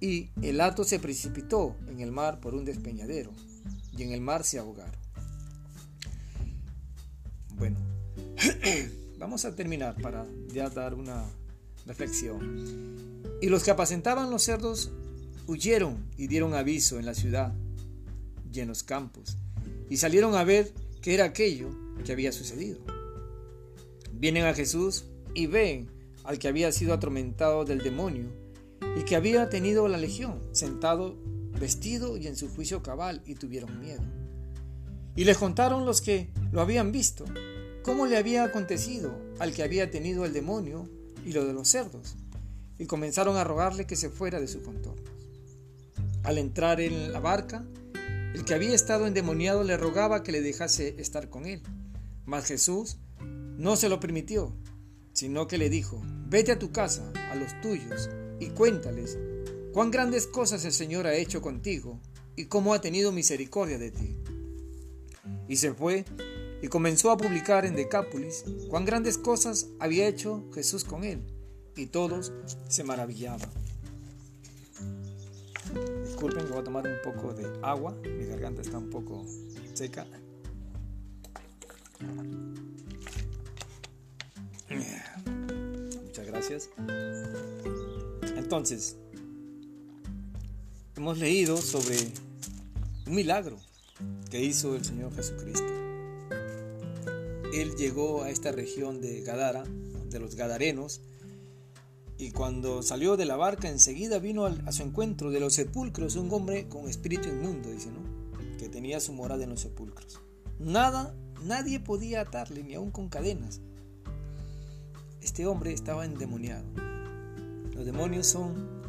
y 0.00 0.30
el 0.42 0.60
hato 0.60 0.84
se 0.84 0.98
precipitó 0.98 1.76
en 1.88 2.00
el 2.00 2.12
mar 2.12 2.40
por 2.40 2.54
un 2.54 2.64
despeñadero, 2.64 3.32
y 3.96 4.02
en 4.02 4.12
el 4.12 4.20
mar 4.20 4.44
se 4.44 4.58
ahogaron. 4.58 5.00
Bueno, 7.56 7.78
vamos 9.18 9.44
a 9.44 9.54
terminar 9.54 9.96
para 10.00 10.26
ya 10.52 10.68
dar 10.68 10.94
una 10.94 11.24
reflexión. 11.86 13.22
Y 13.40 13.48
los 13.48 13.64
que 13.64 13.70
apacentaban 13.70 14.30
los 14.30 14.42
cerdos 14.42 14.90
huyeron 15.46 16.04
y 16.16 16.26
dieron 16.26 16.54
aviso 16.54 16.98
en 16.98 17.06
la 17.06 17.14
ciudad 17.14 17.54
y 18.52 18.60
en 18.60 18.68
los 18.68 18.82
campos, 18.82 19.38
y 19.88 19.96
salieron 19.96 20.34
a 20.34 20.44
ver 20.44 20.72
qué 21.00 21.14
era 21.14 21.24
aquello 21.24 21.70
que 22.04 22.12
había 22.12 22.32
sucedido. 22.32 22.78
Vienen 24.12 24.44
a 24.44 24.54
Jesús 24.54 25.04
y 25.34 25.46
ven 25.46 25.88
al 26.24 26.38
que 26.38 26.48
había 26.48 26.72
sido 26.72 26.92
atormentado 26.92 27.64
del 27.64 27.82
demonio 27.82 28.45
y 28.96 29.04
que 29.04 29.16
había 29.16 29.48
tenido 29.48 29.88
la 29.88 29.98
legión, 29.98 30.42
sentado, 30.52 31.16
vestido 31.58 32.16
y 32.16 32.26
en 32.26 32.36
su 32.36 32.48
juicio 32.48 32.82
cabal, 32.82 33.22
y 33.26 33.34
tuvieron 33.34 33.80
miedo. 33.80 34.02
Y 35.16 35.24
les 35.24 35.38
contaron 35.38 35.86
los 35.86 36.00
que 36.00 36.30
lo 36.52 36.60
habían 36.60 36.92
visto 36.92 37.24
cómo 37.82 38.06
le 38.06 38.16
había 38.16 38.44
acontecido 38.44 39.16
al 39.38 39.52
que 39.52 39.62
había 39.62 39.90
tenido 39.90 40.24
el 40.24 40.32
demonio 40.32 40.88
y 41.24 41.32
lo 41.32 41.44
de 41.44 41.52
los 41.52 41.68
cerdos, 41.68 42.16
y 42.78 42.86
comenzaron 42.86 43.36
a 43.36 43.44
rogarle 43.44 43.86
que 43.86 43.96
se 43.96 44.10
fuera 44.10 44.40
de 44.40 44.48
su 44.48 44.62
contorno. 44.62 45.10
Al 46.22 46.38
entrar 46.38 46.80
en 46.80 47.12
la 47.12 47.20
barca, 47.20 47.64
el 48.34 48.44
que 48.44 48.54
había 48.54 48.74
estado 48.74 49.06
endemoniado 49.06 49.64
le 49.64 49.76
rogaba 49.76 50.22
que 50.22 50.32
le 50.32 50.42
dejase 50.42 50.96
estar 50.98 51.30
con 51.30 51.46
él, 51.46 51.62
mas 52.26 52.44
Jesús 52.46 52.98
no 53.56 53.76
se 53.76 53.88
lo 53.88 54.00
permitió, 54.00 54.52
sino 55.12 55.46
que 55.46 55.56
le 55.56 55.70
dijo, 55.70 56.02
vete 56.28 56.52
a 56.52 56.58
tu 56.58 56.72
casa, 56.72 57.10
a 57.30 57.36
los 57.36 57.58
tuyos, 57.62 58.10
y 58.40 58.50
cuéntales 58.50 59.18
cuán 59.72 59.90
grandes 59.90 60.26
cosas 60.26 60.64
el 60.64 60.72
Señor 60.72 61.06
ha 61.06 61.14
hecho 61.14 61.42
contigo 61.42 62.00
y 62.34 62.46
cómo 62.46 62.74
ha 62.74 62.80
tenido 62.80 63.12
misericordia 63.12 63.78
de 63.78 63.90
ti. 63.90 64.16
Y 65.48 65.56
se 65.56 65.72
fue 65.74 66.04
y 66.62 66.68
comenzó 66.68 67.10
a 67.10 67.16
publicar 67.16 67.64
en 67.66 67.76
Decápolis 67.76 68.44
cuán 68.68 68.84
grandes 68.84 69.18
cosas 69.18 69.68
había 69.78 70.06
hecho 70.08 70.44
Jesús 70.54 70.84
con 70.84 71.04
él, 71.04 71.22
y 71.76 71.86
todos 71.86 72.32
se 72.68 72.84
maravillaban. 72.84 73.50
Disculpen, 76.04 76.48
voy 76.48 76.58
a 76.58 76.64
tomar 76.64 76.86
un 76.86 76.96
poco 77.04 77.34
de 77.34 77.46
agua, 77.62 77.94
mi 78.02 78.24
garganta 78.24 78.62
está 78.62 78.78
un 78.78 78.88
poco 78.88 79.26
seca. 79.74 80.06
Muchas 86.02 86.26
gracias. 86.26 86.70
Entonces, 88.46 88.96
hemos 90.94 91.18
leído 91.18 91.56
sobre 91.56 91.96
un 93.08 93.14
milagro 93.16 93.56
que 94.30 94.40
hizo 94.40 94.76
el 94.76 94.84
Señor 94.84 95.12
Jesucristo 95.16 95.64
él 97.60 97.74
llegó 97.74 98.22
a 98.22 98.30
esta 98.30 98.52
región 98.52 99.00
de 99.00 99.22
Gadara, 99.22 99.64
de 100.10 100.20
los 100.20 100.36
Gadarenos, 100.36 101.00
y 102.18 102.30
cuando 102.30 102.82
salió 102.84 103.16
de 103.16 103.24
la 103.24 103.36
barca 103.36 103.68
enseguida 103.68 104.20
vino 104.20 104.46
a 104.46 104.72
su 104.72 104.84
encuentro 104.84 105.32
de 105.32 105.40
los 105.40 105.54
sepulcros 105.54 106.14
un 106.14 106.32
hombre 106.32 106.68
con 106.68 106.88
espíritu 106.88 107.28
inmundo, 107.28 107.70
dice, 107.70 107.90
¿no? 107.90 108.00
Que 108.58 108.68
tenía 108.68 109.00
su 109.00 109.12
morada 109.12 109.42
en 109.42 109.50
los 109.50 109.60
sepulcros. 109.60 110.20
Nada, 110.60 111.16
nadie 111.42 111.80
podía 111.80 112.20
atarle, 112.20 112.62
ni 112.62 112.74
aun 112.74 112.92
con 112.92 113.08
cadenas. 113.08 113.60
Este 115.20 115.46
hombre 115.46 115.72
estaba 115.72 116.04
endemoniado. 116.04 116.95
Los 117.76 117.84
demonios 117.84 118.26
son 118.26 118.82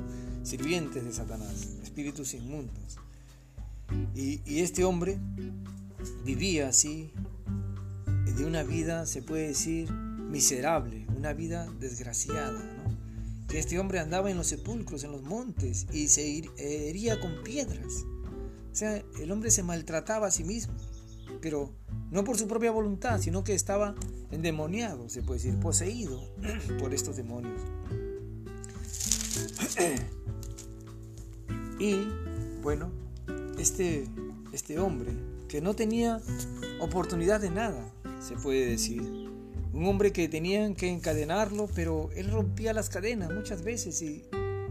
sirvientes 0.43 1.03
de 1.03 1.11
Satanás, 1.11 1.67
espíritus 1.83 2.33
inmundos. 2.33 2.97
Y, 4.15 4.61
este 4.61 4.85
hombre 4.85 5.17
vivía 6.23 6.69
así 6.69 7.11
de 8.37 8.45
una 8.45 8.63
vida, 8.63 9.05
se 9.05 9.21
puede 9.21 9.49
decir, 9.49 9.91
miserable, 9.91 11.05
una 11.17 11.33
vida 11.33 11.67
desgraciada, 11.79 12.63
¿no? 12.63 12.97
Que 13.47 13.59
este 13.59 13.79
hombre 13.79 13.99
andaba 13.99 14.29
en 14.29 14.37
los 14.37 14.47
sepulcros, 14.47 15.03
en 15.03 15.11
los 15.11 15.23
montes, 15.23 15.87
y 15.91 16.07
se 16.07 16.43
hería 16.57 17.19
con 17.19 17.43
piedras. 17.43 18.05
O 18.71 18.75
sea, 18.75 19.03
el 19.19 19.31
hombre 19.31 19.51
se 19.51 19.63
maltrataba 19.63 20.27
a 20.27 20.31
sí 20.31 20.43
mismo, 20.43 20.73
pero 21.41 21.73
no 22.11 22.23
por 22.23 22.37
su 22.37 22.47
propia 22.47 22.71
voluntad, 22.71 23.19
sino 23.19 23.43
que 23.43 23.53
estaba 23.53 23.95
endemoniado, 24.31 25.09
se 25.09 25.23
puede 25.23 25.41
decir, 25.41 25.59
poseído 25.59 26.21
por 26.79 26.93
estos 26.93 27.17
demonios. 27.17 27.61
Y 31.79 31.95
bueno, 32.63 32.91
este, 33.59 34.07
este 34.51 34.79
hombre 34.79 35.11
que 35.47 35.61
no 35.61 35.75
tenía 35.75 36.19
oportunidad 36.79 37.39
de 37.39 37.49
nada, 37.49 37.93
se 38.19 38.35
puede 38.35 38.65
decir. 38.65 39.01
Un 39.73 39.85
hombre 39.85 40.11
que 40.11 40.27
tenían 40.27 40.73
que 40.73 40.89
encadenarlo, 40.89 41.69
pero 41.75 42.09
él 42.15 42.31
rompía 42.31 42.73
las 42.73 42.89
cadenas 42.89 43.31
muchas 43.31 43.63
veces 43.63 44.01
y, 44.01 44.23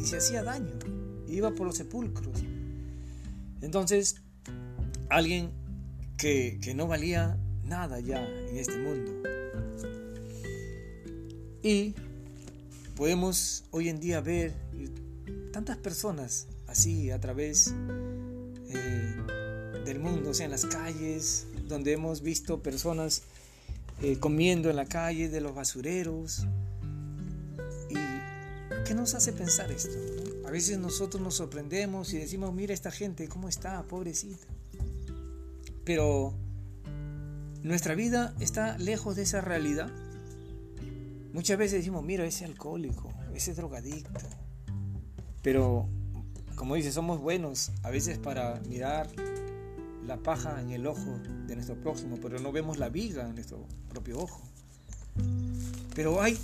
se 0.03 0.17
hacía 0.17 0.43
daño. 0.43 0.79
Iba 1.29 1.53
por 1.53 1.67
los 1.67 1.77
sepulcros. 1.77 2.43
Entonces, 3.63 4.17
alguien 5.09 5.53
que, 6.17 6.59
que 6.61 6.75
no 6.75 6.87
valía 6.87 7.39
nada 7.65 8.01
ya 8.01 8.27
en 8.27 8.57
este 8.57 8.79
mundo. 8.79 9.13
Y 11.63 11.95
podemos 12.97 13.65
hoy 13.71 13.91
en 13.91 14.01
día 14.01 14.21
ver 14.21 14.55
tantas 15.53 15.77
personas 15.77 16.49
así 16.67 17.11
a 17.11 17.21
través 17.21 17.73
eh, 18.71 19.15
del 19.85 20.01
mundo, 20.01 20.31
o 20.31 20.35
sea, 20.35 20.47
en 20.47 20.51
las 20.51 20.65
calles, 20.65 21.47
donde 21.69 21.93
hemos 21.93 22.23
visto 22.23 22.63
personas 22.63 23.23
eh, 24.03 24.19
comiendo 24.19 24.71
en 24.71 24.77
la 24.77 24.87
calle, 24.87 25.29
de 25.29 25.41
los 25.41 25.55
basureros. 25.55 26.47
¿Y 27.91 27.95
qué 28.85 28.95
nos 28.95 29.15
hace 29.15 29.33
pensar 29.33 29.71
esto? 29.71 29.97
A 30.47 30.51
veces 30.51 30.79
nosotros 30.79 31.23
nos 31.23 31.35
sorprendemos 31.35 32.13
y 32.15 32.19
decimos, 32.19 32.53
mira 32.55 32.73
esta 32.73 32.91
gente, 32.91 33.29
¿cómo 33.29 33.49
está? 33.49 33.83
Pobrecita. 33.85 34.47
Pero 35.85 36.35
nuestra 37.63 37.95
vida 37.95 38.35
está 38.41 38.79
lejos 38.79 39.17
de 39.17 39.23
esa 39.23 39.41
realidad. 39.41 39.93
Muchas 41.37 41.59
veces 41.59 41.81
decimos, 41.81 42.03
mira 42.03 42.25
ese 42.25 42.47
alcohólico, 42.47 43.13
ese 43.35 43.53
drogadicto. 43.53 44.27
Pero, 45.43 45.87
como 46.55 46.77
dice, 46.77 46.91
somos 46.91 47.21
buenos 47.21 47.73
a 47.83 47.91
veces 47.91 48.17
para 48.17 48.59
mirar 48.61 49.11
la 50.07 50.17
paja 50.17 50.63
en 50.63 50.71
el 50.71 50.87
ojo 50.87 51.21
de 51.47 51.55
nuestro 51.55 51.79
próximo, 51.79 52.17
pero 52.23 52.39
no 52.39 52.53
vemos 52.53 52.79
la 52.79 52.89
viga 52.89 53.29
en 53.29 53.35
nuestro 53.35 53.67
propio 53.91 54.19
ojo. 54.19 54.41
Pero 55.95 56.23
hay 56.23 56.39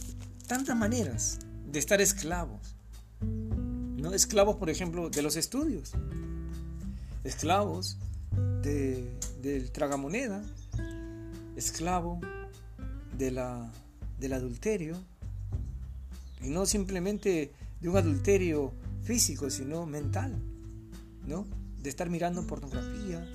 tantas 0.46 0.76
maneras 0.76 1.38
de 1.70 1.78
estar 1.78 2.02
esclavos. 2.02 2.76
¿no? 3.22 4.12
Esclavos, 4.12 4.56
por 4.56 4.68
ejemplo, 4.68 5.08
de 5.08 5.22
los 5.22 5.36
estudios. 5.36 5.92
Esclavos 7.24 7.96
del 8.60 9.72
tragamoneda. 9.72 10.44
Esclavo 11.56 12.20
de 13.16 13.30
la, 13.30 13.72
del 14.22 14.32
adulterio. 14.32 14.96
Y 16.40 16.48
no 16.48 16.64
simplemente 16.64 17.52
de 17.80 17.88
un 17.88 17.96
adulterio 17.96 18.72
físico, 19.02 19.50
sino 19.50 19.84
mental. 19.84 20.40
¿No? 21.26 21.44
De 21.82 21.90
estar 21.90 22.08
mirando 22.08 22.46
pornografía. 22.46 23.28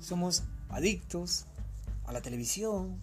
Somos 0.00 0.42
adictos 0.68 1.46
a 2.04 2.12
la 2.12 2.20
televisión. 2.20 2.98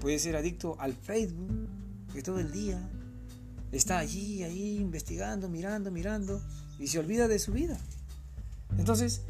Puede 0.00 0.18
ser 0.18 0.36
adicto 0.36 0.76
al 0.78 0.94
Facebook, 0.94 1.68
que 2.12 2.22
todo 2.22 2.38
el 2.38 2.52
día 2.52 2.78
está 3.72 3.98
allí, 3.98 4.42
ahí, 4.42 4.76
investigando, 4.76 5.48
mirando, 5.48 5.90
mirando, 5.90 6.40
y 6.78 6.86
se 6.86 6.98
olvida 6.98 7.28
de 7.28 7.38
su 7.38 7.52
vida. 7.52 7.78
Entonces, 8.78 9.22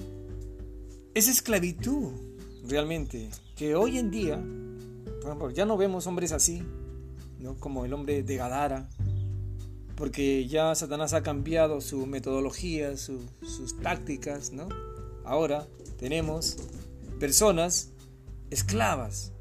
esa 1.15 1.31
esclavitud 1.31 2.13
realmente, 2.69 3.31
que 3.57 3.75
hoy 3.75 3.99
en 3.99 4.11
día, 4.11 4.43
ya 5.53 5.65
no 5.65 5.77
vemos 5.77 6.07
hombres 6.07 6.33
así, 6.33 6.63
¿no? 7.39 7.57
como 7.57 7.85
el 7.85 7.93
hombre 7.93 8.23
de 8.23 8.37
Gadara, 8.37 8.89
porque 9.97 10.47
ya 10.47 10.75
Satanás 10.75 11.13
ha 11.13 11.23
cambiado 11.23 11.81
su 11.81 12.07
metodología, 12.07 12.97
sus 12.97 13.81
tácticas, 13.83 14.53
¿no? 14.53 14.69
Ahora 15.25 15.67
tenemos 15.99 16.57
personas 17.19 17.91
esclavas, 18.51 19.33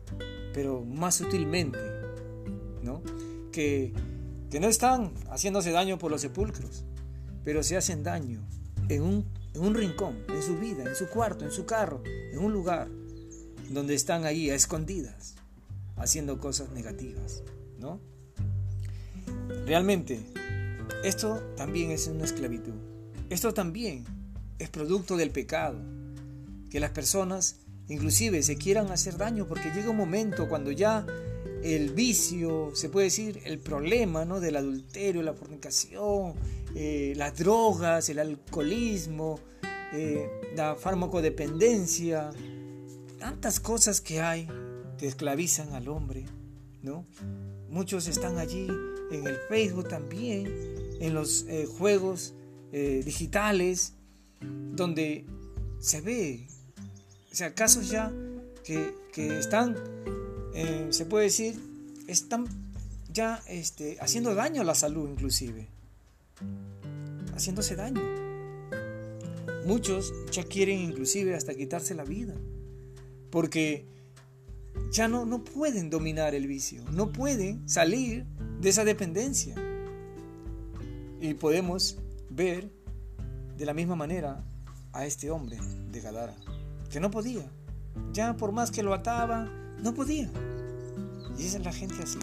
pero 0.54 0.84
más 0.84 1.16
sutilmente, 1.16 1.78
¿no? 2.82 3.04
Que 3.52 3.94
que 4.50 4.60
no 4.60 4.68
están 4.68 5.14
haciéndose 5.30 5.72
daño 5.72 5.98
por 5.98 6.12
los 6.12 6.22
sepulcros, 6.22 6.86
pero 7.44 7.64
se 7.64 7.78
hacen 7.78 8.04
daño 8.04 8.48
en 8.90 9.02
un, 9.02 9.26
en 9.54 9.62
un 9.62 9.76
rincón, 9.76 10.24
en 10.30 10.42
su 10.42 10.58
vida, 10.58 10.84
en 10.84 10.96
su 10.96 11.08
cuarto, 11.10 11.44
en 11.44 11.52
su 11.52 11.66
carro, 11.66 12.02
en 12.06 12.40
un 12.40 12.54
lugar 12.54 12.88
donde 13.70 13.94
están 13.94 14.26
ahí 14.26 14.50
a 14.50 14.56
escondidas, 14.56 15.36
haciendo 15.98 16.40
cosas 16.40 16.72
negativas, 16.72 17.44
¿no? 17.78 18.00
Realmente, 19.66 20.22
esto 21.04 21.42
también 21.56 21.92
es 21.92 22.08
una 22.08 22.26
esclavitud. 22.26 22.74
Esto 23.30 23.54
también 23.54 24.06
es 24.60 24.70
producto 24.70 25.18
del 25.18 25.32
pecado, 25.32 25.80
que 26.70 26.80
las 26.80 26.92
personas 26.92 27.60
inclusive 27.90 28.44
se 28.44 28.58
quieran 28.58 28.92
hacer 28.92 29.18
daño 29.18 29.48
porque 29.48 29.72
llega 29.72 29.90
un 29.90 29.98
momento 29.98 30.48
cuando 30.50 30.72
ya 30.72 31.06
el 31.64 31.92
vicio, 31.92 32.72
se 32.74 32.90
puede 32.90 33.06
decir, 33.06 33.42
el 33.46 33.60
problema 33.60 34.26
¿no? 34.26 34.40
del 34.40 34.56
adulterio, 34.56 35.24
la 35.24 35.34
fornicación, 35.34 36.36
eh, 36.76 37.14
las 37.16 37.38
drogas, 37.38 38.10
el 38.10 38.20
alcoholismo, 38.20 39.40
eh, 39.94 40.30
la 40.56 40.76
farmacodependencia, 40.76 42.30
tantas 43.20 43.60
cosas 43.60 44.02
que 44.02 44.22
hay 44.22 44.48
que 44.98 45.08
esclavizan 45.08 45.74
al 45.74 45.88
hombre, 45.88 46.26
¿no? 46.82 47.06
Muchos 47.70 48.08
están 48.08 48.38
allí 48.38 48.68
en 49.12 49.28
el 49.28 49.38
Facebook 49.50 49.88
también, 49.88 50.48
en 51.00 51.14
los 51.14 51.46
eh, 51.48 51.66
juegos 51.66 52.34
digitales, 52.72 53.94
donde 54.42 55.26
se 55.80 56.02
ve, 56.02 56.46
o 57.32 57.36
sea, 57.36 57.56
casos 57.56 57.90
ya 57.90 58.14
que, 58.64 58.94
que 59.12 59.40
están 59.40 59.76
eh, 60.60 60.88
se 60.90 61.06
puede 61.06 61.26
decir, 61.26 61.54
están 62.08 62.48
ya 63.14 63.44
este, 63.48 63.98
haciendo 64.02 64.34
daño 64.34 64.62
a 64.62 64.66
la 64.66 64.74
salud 64.74 65.08
inclusive. 65.08 65.68
Haciéndose 67.36 67.76
daño. 67.76 68.02
Muchos 69.68 70.12
ya 70.32 70.44
quieren 70.46 70.80
inclusive 70.80 71.36
hasta 71.36 71.54
quitarse 71.54 71.94
la 71.94 72.06
vida. 72.06 72.34
Porque 73.30 73.86
ya 74.92 75.08
no, 75.08 75.26
no 75.26 75.44
pueden 75.44 75.90
dominar 75.90 76.36
el 76.36 76.48
vicio. 76.48 76.84
No 76.92 77.12
pueden 77.12 77.68
salir 77.68 78.26
de 78.62 78.70
esa 78.70 78.84
dependencia. 78.84 79.56
Y 81.20 81.34
podemos 81.34 81.98
ver 82.30 82.72
de 83.58 83.66
la 83.66 83.74
misma 83.74 83.96
manera 83.96 84.44
a 84.94 85.06
este 85.06 85.32
hombre 85.32 85.58
de 85.92 86.02
Gadara. 86.02 86.36
Que 86.90 87.00
no 87.00 87.12
podía. 87.12 87.50
Ya 88.14 88.38
por 88.38 88.52
más 88.52 88.72
que 88.72 88.84
lo 88.84 88.94
ataba, 88.94 89.50
no 89.82 89.94
podía. 89.94 90.30
Y 91.38 91.46
esa 91.46 91.58
es 91.58 91.66
la 91.66 91.74
gente 91.74 92.02
así. 92.02 92.20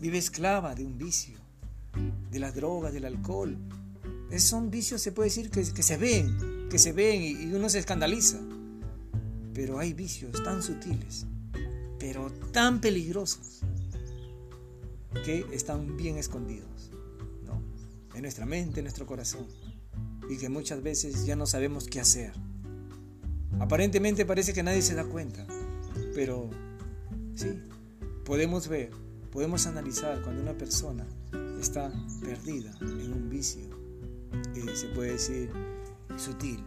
Vive 0.00 0.18
esclava 0.18 0.74
de 0.74 0.84
un 0.84 0.98
vicio, 0.98 1.38
de 2.30 2.38
las 2.38 2.54
drogas, 2.54 2.92
del 2.92 3.04
alcohol. 3.04 3.56
Es, 4.30 4.42
son 4.42 4.70
vicios, 4.70 5.00
se 5.00 5.12
puede 5.12 5.28
decir, 5.28 5.50
que, 5.50 5.64
se 5.64 5.96
ven, 5.96 6.68
que 6.70 6.78
se 6.78 6.92
ven 6.92 7.22
y, 7.22 7.54
uno 7.54 7.68
se 7.68 7.78
escandaliza. 7.78 8.38
Pero 9.54 9.78
hay 9.78 9.92
vicios 9.92 10.42
tan 10.42 10.62
sutiles, 10.62 11.26
pero 12.02 12.32
tan 12.50 12.80
peligrosos, 12.80 13.60
que 15.24 15.46
están 15.52 15.96
bien 15.96 16.18
escondidos 16.18 16.90
¿no? 17.46 17.62
en 18.16 18.22
nuestra 18.22 18.44
mente, 18.44 18.80
en 18.80 18.84
nuestro 18.86 19.06
corazón. 19.06 19.46
Y 20.28 20.36
que 20.36 20.48
muchas 20.48 20.82
veces 20.82 21.24
ya 21.26 21.36
no 21.36 21.46
sabemos 21.46 21.86
qué 21.86 22.00
hacer. 22.00 22.32
Aparentemente 23.60 24.26
parece 24.26 24.52
que 24.52 24.64
nadie 24.64 24.82
se 24.82 24.96
da 24.96 25.04
cuenta, 25.04 25.46
pero 26.12 26.50
sí, 27.36 27.60
podemos 28.24 28.66
ver, 28.66 28.90
podemos 29.30 29.68
analizar 29.68 30.22
cuando 30.22 30.42
una 30.42 30.58
persona 30.58 31.06
está 31.60 31.92
perdida 32.20 32.76
en 32.80 33.12
un 33.12 33.30
vicio, 33.30 33.62
eh, 34.56 34.74
se 34.74 34.88
puede 34.88 35.12
decir 35.12 35.52
sutil. 36.16 36.64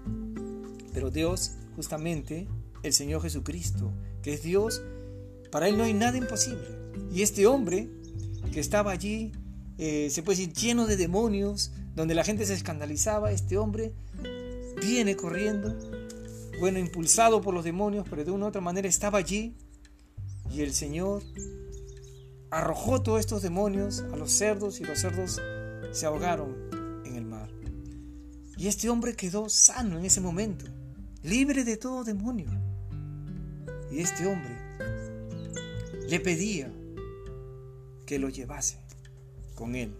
Pero 0.93 1.11
Dios, 1.11 1.57
justamente, 1.75 2.47
el 2.83 2.93
Señor 2.93 3.21
Jesucristo, 3.21 3.91
que 4.21 4.33
es 4.33 4.41
Dios, 4.41 4.81
para 5.55 5.69
Él 5.69 5.77
no 5.77 5.85
hay 5.85 5.93
nada 5.93 6.17
imposible. 6.17 6.67
Y 7.13 7.21
este 7.21 7.47
hombre 7.47 7.89
que 8.51 8.59
estaba 8.59 8.91
allí, 8.91 9.31
eh, 9.77 10.09
se 10.11 10.21
puede 10.21 10.39
decir, 10.39 10.53
lleno 10.53 10.85
de 10.85 10.97
demonios, 10.97 11.71
donde 11.95 12.13
la 12.13 12.25
gente 12.25 12.45
se 12.45 12.53
escandalizaba, 12.53 13.31
este 13.31 13.57
hombre 13.57 13.93
viene 14.81 15.15
corriendo, 15.15 15.73
bueno, 16.59 16.77
impulsado 16.77 17.39
por 17.39 17.53
los 17.53 17.63
demonios, 17.63 18.05
pero 18.09 18.25
de 18.25 18.31
una 18.31 18.47
otra 18.47 18.59
manera 18.59 18.89
estaba 18.89 19.17
allí 19.17 19.55
y 20.51 20.59
el 20.59 20.73
Señor 20.73 21.23
arrojó 22.51 23.01
todos 23.01 23.21
estos 23.21 23.41
demonios 23.41 24.01
a 24.11 24.17
los 24.17 24.33
cerdos 24.33 24.81
y 24.81 24.83
los 24.83 24.99
cerdos 24.99 25.41
se 25.93 26.05
ahogaron 26.05 26.53
en 27.05 27.15
el 27.15 27.23
mar. 27.23 27.49
Y 28.57 28.67
este 28.67 28.89
hombre 28.89 29.15
quedó 29.15 29.47
sano 29.47 29.99
en 29.99 30.03
ese 30.03 30.19
momento, 30.19 30.65
libre 31.23 31.63
de 31.63 31.77
todo 31.77 32.03
demonio. 32.03 32.49
Y 33.89 33.99
este 33.99 34.27
hombre 34.27 34.64
le 36.09 36.19
pedía 36.19 36.71
que 38.05 38.19
lo 38.19 38.29
llevase 38.29 38.77
con 39.55 39.75
él. 39.75 39.95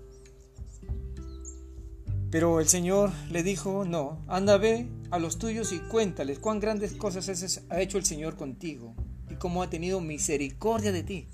Pero 2.30 2.60
el 2.60 2.68
Señor 2.68 3.12
le 3.32 3.44
dijo, 3.44 3.86
no, 3.86 4.24
anda 4.28 4.58
ve 4.58 4.88
a 5.10 5.20
los 5.20 5.38
tuyos 5.38 5.72
y 5.72 5.80
cuéntales 5.80 6.40
cuán 6.40 6.60
grandes 6.60 6.94
cosas 6.94 7.64
ha 7.70 7.82
hecho 7.82 7.98
el 7.98 8.06
Señor 8.06 8.36
contigo 8.36 8.94
y 9.30 9.36
cómo 9.36 9.64
ha 9.64 9.70
tenido 9.70 10.02
misericordia 10.02 10.92
de 10.92 11.04
ti. 11.04 11.28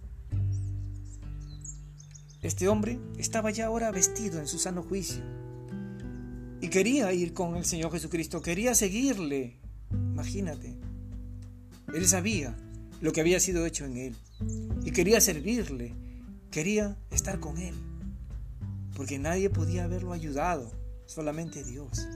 Este 2.41 2.67
hombre 2.67 2.99
estaba 3.17 3.51
ya 3.51 3.65
ahora 3.65 3.91
vestido 3.91 4.39
en 4.39 4.47
su 4.47 4.57
sano 4.57 4.83
juicio 4.83 5.21
y 6.61 6.69
quería 6.69 7.11
ir 7.13 7.33
con 7.33 7.55
el 7.55 7.65
Señor 7.65 7.91
Jesucristo, 7.91 8.41
quería 8.41 8.75
seguirle. 8.75 9.59
Imagínate, 9.91 10.77
él 11.93 12.07
sabía 12.07 12.55
lo 13.01 13.11
que 13.11 13.21
había 13.21 13.39
sido 13.39 13.65
hecho 13.65 13.85
en 13.85 13.97
él 13.97 14.15
y 14.83 14.91
quería 14.91 15.21
servirle, 15.21 15.93
quería 16.49 16.97
estar 17.11 17.39
con 17.39 17.57
él, 17.57 17.75
porque 18.95 19.19
nadie 19.19 19.49
podía 19.49 19.85
haberlo 19.85 20.13
ayudado, 20.13 20.71
solamente 21.05 21.63
Dios. 21.63 22.07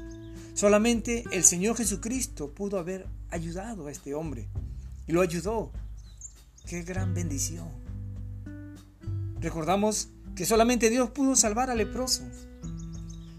Solamente 0.53 1.25
el 1.31 1.43
Señor 1.43 1.75
Jesucristo 1.75 2.53
pudo 2.53 2.79
haber 2.79 3.07
ayudado 3.29 3.87
a 3.87 3.91
este 3.91 4.13
hombre 4.13 4.47
y 5.05 5.11
lo 5.11 5.21
ayudó. 5.21 5.71
Qué 6.65 6.83
gran 6.83 7.13
bendición. 7.13 7.67
Recordamos 9.41 10.09
que 10.35 10.45
solamente 10.45 10.89
Dios 10.89 11.11
pudo 11.11 11.35
salvar 11.35 11.69
al 11.69 11.77
leproso. 11.77 12.23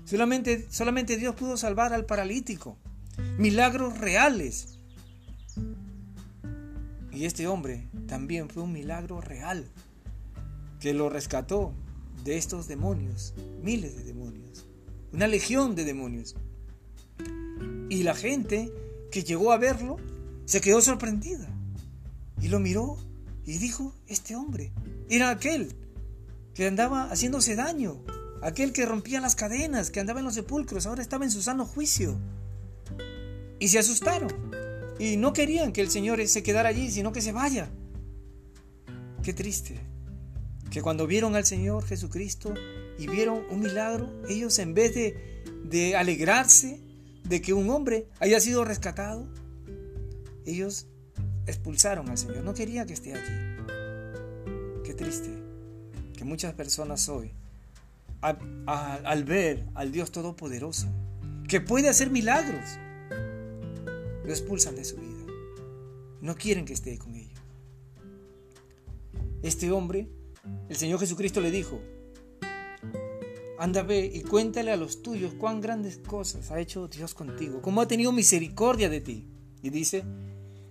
Solamente, 0.04 0.66
solamente 0.70 1.16
Dios 1.16 1.34
pudo 1.34 1.56
salvar 1.56 1.92
al 1.92 2.06
paralítico. 2.06 2.78
Milagros 3.38 3.98
reales. 3.98 4.75
Y 7.16 7.24
este 7.24 7.48
hombre 7.48 7.88
también 8.06 8.50
fue 8.50 8.62
un 8.62 8.74
milagro 8.74 9.22
real 9.22 9.66
que 10.78 10.92
lo 10.92 11.08
rescató 11.08 11.72
de 12.24 12.36
estos 12.36 12.68
demonios, 12.68 13.32
miles 13.62 13.96
de 13.96 14.04
demonios, 14.04 14.66
una 15.14 15.26
legión 15.26 15.74
de 15.74 15.86
demonios. 15.86 16.36
Y 17.88 18.02
la 18.02 18.14
gente 18.14 18.70
que 19.10 19.24
llegó 19.24 19.52
a 19.52 19.56
verlo 19.56 19.96
se 20.44 20.60
quedó 20.60 20.82
sorprendida 20.82 21.48
y 22.42 22.48
lo 22.48 22.60
miró 22.60 22.98
y 23.46 23.56
dijo, 23.56 23.94
este 24.08 24.36
hombre 24.36 24.74
era 25.08 25.30
aquel 25.30 25.74
que 26.52 26.66
andaba 26.66 27.08
haciéndose 27.10 27.56
daño 27.56 28.04
aquel 28.42 28.74
que 28.74 28.84
rompía 28.84 29.22
las 29.22 29.34
cadenas, 29.34 29.90
que 29.90 30.00
andaba 30.00 30.18
en 30.18 30.26
los 30.26 30.34
sepulcros, 30.34 30.84
ahora 30.84 31.00
estaba 31.00 31.24
en 31.24 31.30
su 31.30 31.40
sano 31.40 31.64
juicio. 31.64 32.18
Y 33.58 33.68
se 33.68 33.78
asustaron. 33.78 34.55
Y 34.98 35.16
no 35.16 35.32
querían 35.32 35.72
que 35.72 35.82
el 35.82 35.90
Señor 35.90 36.26
se 36.26 36.42
quedara 36.42 36.68
allí, 36.68 36.90
sino 36.90 37.12
que 37.12 37.20
se 37.20 37.32
vaya. 37.32 37.68
Qué 39.22 39.32
triste. 39.32 39.78
Que 40.70 40.82
cuando 40.82 41.06
vieron 41.06 41.36
al 41.36 41.44
Señor 41.44 41.84
Jesucristo 41.84 42.54
y 42.98 43.06
vieron 43.06 43.42
un 43.50 43.60
milagro, 43.60 44.10
ellos 44.28 44.58
en 44.58 44.74
vez 44.74 44.94
de, 44.94 45.42
de 45.64 45.96
alegrarse 45.96 46.80
de 47.24 47.40
que 47.40 47.52
un 47.52 47.68
hombre 47.70 48.08
haya 48.20 48.40
sido 48.40 48.64
rescatado, 48.64 49.28
ellos 50.44 50.86
expulsaron 51.46 52.08
al 52.08 52.18
Señor. 52.18 52.42
No 52.42 52.54
querían 52.54 52.86
que 52.86 52.94
esté 52.94 53.14
allí. 53.14 53.56
Qué 54.84 54.94
triste 54.94 55.30
que 56.16 56.24
muchas 56.24 56.54
personas 56.54 57.08
hoy, 57.08 57.32
al, 58.20 59.24
ver 59.24 59.66
al 59.74 59.92
Dios 59.92 60.10
Todopoderoso, 60.10 60.88
que 61.48 61.60
puede 61.60 61.88
hacer 61.88 62.10
milagros, 62.10 62.78
lo 64.26 64.32
expulsan 64.32 64.74
de 64.74 64.84
su 64.84 64.96
vida. 64.96 65.32
No 66.20 66.34
quieren 66.34 66.64
que 66.64 66.72
esté 66.72 66.98
con 66.98 67.14
ellos. 67.14 67.40
Este 69.42 69.70
hombre, 69.70 70.08
el 70.68 70.76
Señor 70.76 70.98
Jesucristo 70.98 71.40
le 71.40 71.50
dijo, 71.50 71.80
anda 73.58 73.82
ve 73.82 74.10
y 74.12 74.22
cuéntale 74.22 74.72
a 74.72 74.76
los 74.76 75.02
tuyos 75.02 75.34
cuán 75.34 75.60
grandes 75.60 75.98
cosas 75.98 76.50
ha 76.50 76.60
hecho 76.60 76.88
Dios 76.88 77.14
contigo, 77.14 77.62
cómo 77.62 77.80
ha 77.80 77.88
tenido 77.88 78.12
misericordia 78.12 78.88
de 78.88 79.00
ti. 79.00 79.28
Y 79.62 79.70
dice, 79.70 80.04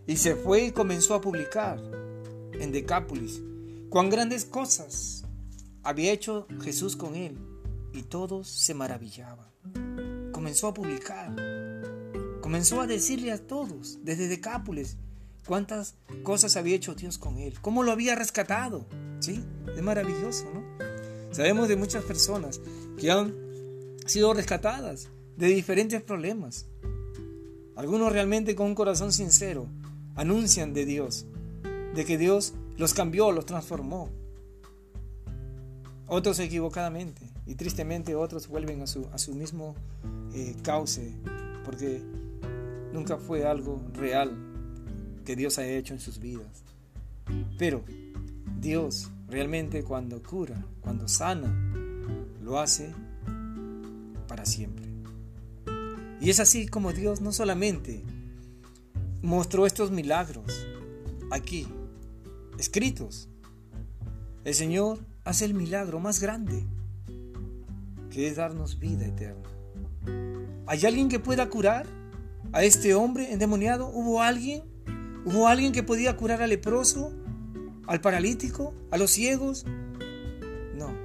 y 0.08 0.18
se 0.18 0.36
fue 0.36 0.66
y 0.66 0.72
comenzó 0.72 1.16
a 1.16 1.22
publicar 1.22 1.80
en 2.54 2.72
Decápolis 2.72 3.42
cuán 3.90 4.10
grandes 4.10 4.46
cosas 4.46 5.24
había 5.84 6.12
hecho 6.12 6.48
Jesús 6.62 6.96
con 6.96 7.16
él. 7.16 7.38
Y 7.94 8.04
todos 8.04 8.50
se 8.50 8.74
maravillaban. 8.74 9.48
Comenzó 10.34 10.68
a 10.68 10.74
publicar. 10.74 11.34
Comenzó 12.46 12.80
a 12.80 12.86
decirle 12.86 13.32
a 13.32 13.40
todos, 13.40 13.98
desde 14.04 14.28
Decápolis, 14.28 14.98
cuántas 15.48 15.96
cosas 16.22 16.56
había 16.58 16.76
hecho 16.76 16.94
Dios 16.94 17.18
con 17.18 17.40
él. 17.40 17.60
Cómo 17.60 17.82
lo 17.82 17.92
había 17.92 18.14
rescatado. 18.14 18.86
¿Sí? 19.20 19.44
Es 19.76 19.82
maravilloso, 19.82 20.46
¿no? 20.54 20.64
Sabemos 21.32 21.68
de 21.68 21.76
muchas 21.76 22.04
personas 22.04 22.62
que 23.00 23.10
han 23.10 23.34
sido 24.06 24.32
rescatadas 24.36 25.10
de 25.38 25.48
diferentes 25.48 26.04
problemas. 26.04 26.68
Algunos 27.76 28.14
realmente 28.14 28.54
con 28.54 28.68
un 28.68 28.76
corazón 28.76 29.12
sincero 29.12 29.66
anuncian 30.14 30.72
de 30.76 30.86
Dios, 30.86 31.26
de 31.96 32.06
que 32.06 32.20
Dios 32.20 32.54
los 32.78 32.94
cambió, 32.94 33.32
los 33.32 33.48
transformó. 33.48 34.12
Otros 36.06 36.38
equivocadamente 36.38 37.28
y 37.48 37.56
tristemente 37.56 38.14
otros 38.14 38.48
vuelven 38.48 38.84
a 38.84 38.86
su, 38.86 39.08
a 39.12 39.18
su 39.18 39.34
mismo 39.34 39.74
eh, 40.36 40.56
cauce 40.62 41.12
porque 41.66 42.04
nunca 42.96 43.18
fue 43.18 43.46
algo 43.46 43.86
real 43.94 44.32
que 45.26 45.36
Dios 45.36 45.60
haya 45.60 45.72
hecho 45.72 45.94
en 45.94 46.00
sus 46.00 46.20
vidas. 46.20 46.64
Pero 47.58 47.84
Dios 48.60 49.12
realmente 49.28 49.84
cuando 49.84 50.24
cura, 50.24 50.66
cuando 50.82 51.08
sana, 51.08 51.54
lo 52.42 52.60
hace 52.60 52.94
para 54.28 54.46
siempre. 54.46 54.86
Y 56.22 56.30
es 56.30 56.40
así 56.40 56.68
como 56.68 56.94
Dios 56.94 57.22
no 57.22 57.32
solamente 57.32 58.04
mostró 59.22 59.66
estos 59.66 59.92
milagros 59.92 60.66
aquí, 61.32 61.68
escritos. 62.58 63.28
El 64.46 64.54
Señor 64.54 65.00
hace 65.26 65.46
el 65.46 65.54
milagro 65.54 66.00
más 66.00 66.22
grande, 66.22 66.66
que 68.10 68.28
es 68.28 68.38
darnos 68.38 68.80
vida 68.80 69.06
eterna. 69.06 69.50
¿Hay 70.68 70.86
alguien 70.86 71.10
que 71.10 71.20
pueda 71.20 71.50
curar 71.50 71.88
a 72.52 72.64
este 72.64 72.94
hombre 72.94 73.32
endemoniado? 73.32 73.88
¿Hubo 73.88 74.22
alguien? 74.22 74.64
¿Hubo 75.26 75.48
alguien 75.48 75.72
que 75.72 75.84
podía 75.84 76.16
curar 76.18 76.42
al 76.42 76.50
leproso, 76.50 77.12
al 77.88 78.02
paralítico, 78.02 78.74
a 78.92 78.98
los 78.98 79.12
ciegos? 79.12 79.66
No, 80.76 80.96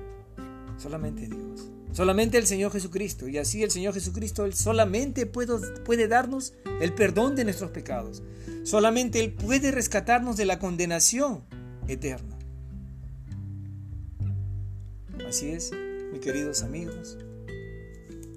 solamente 0.77 1.27
Dios. 1.27 1.71
Solamente 1.93 2.39
el 2.39 2.47
Señor 2.47 2.73
Jesucristo. 2.73 3.29
Y 3.29 3.39
así 3.39 3.63
el 3.63 3.71
Señor 3.71 3.95
Jesucristo 3.95 4.45
Él 4.45 4.55
solamente 4.55 5.27
puede, 5.27 5.59
puede 5.85 6.07
darnos 6.07 6.55
el 6.81 6.95
perdón 6.95 7.35
de 7.35 7.45
nuestros 7.45 7.71
pecados. 7.71 8.23
Solamente 8.63 9.21
Él 9.21 9.33
puede 9.33 9.71
rescatarnos 9.71 10.37
de 10.37 10.45
la 10.45 10.59
condenación 10.59 11.45
eterna. 11.89 12.39
Así 15.27 15.51
es, 15.51 15.73
mis 16.13 16.21
queridos 16.21 16.63
amigos. 16.63 17.19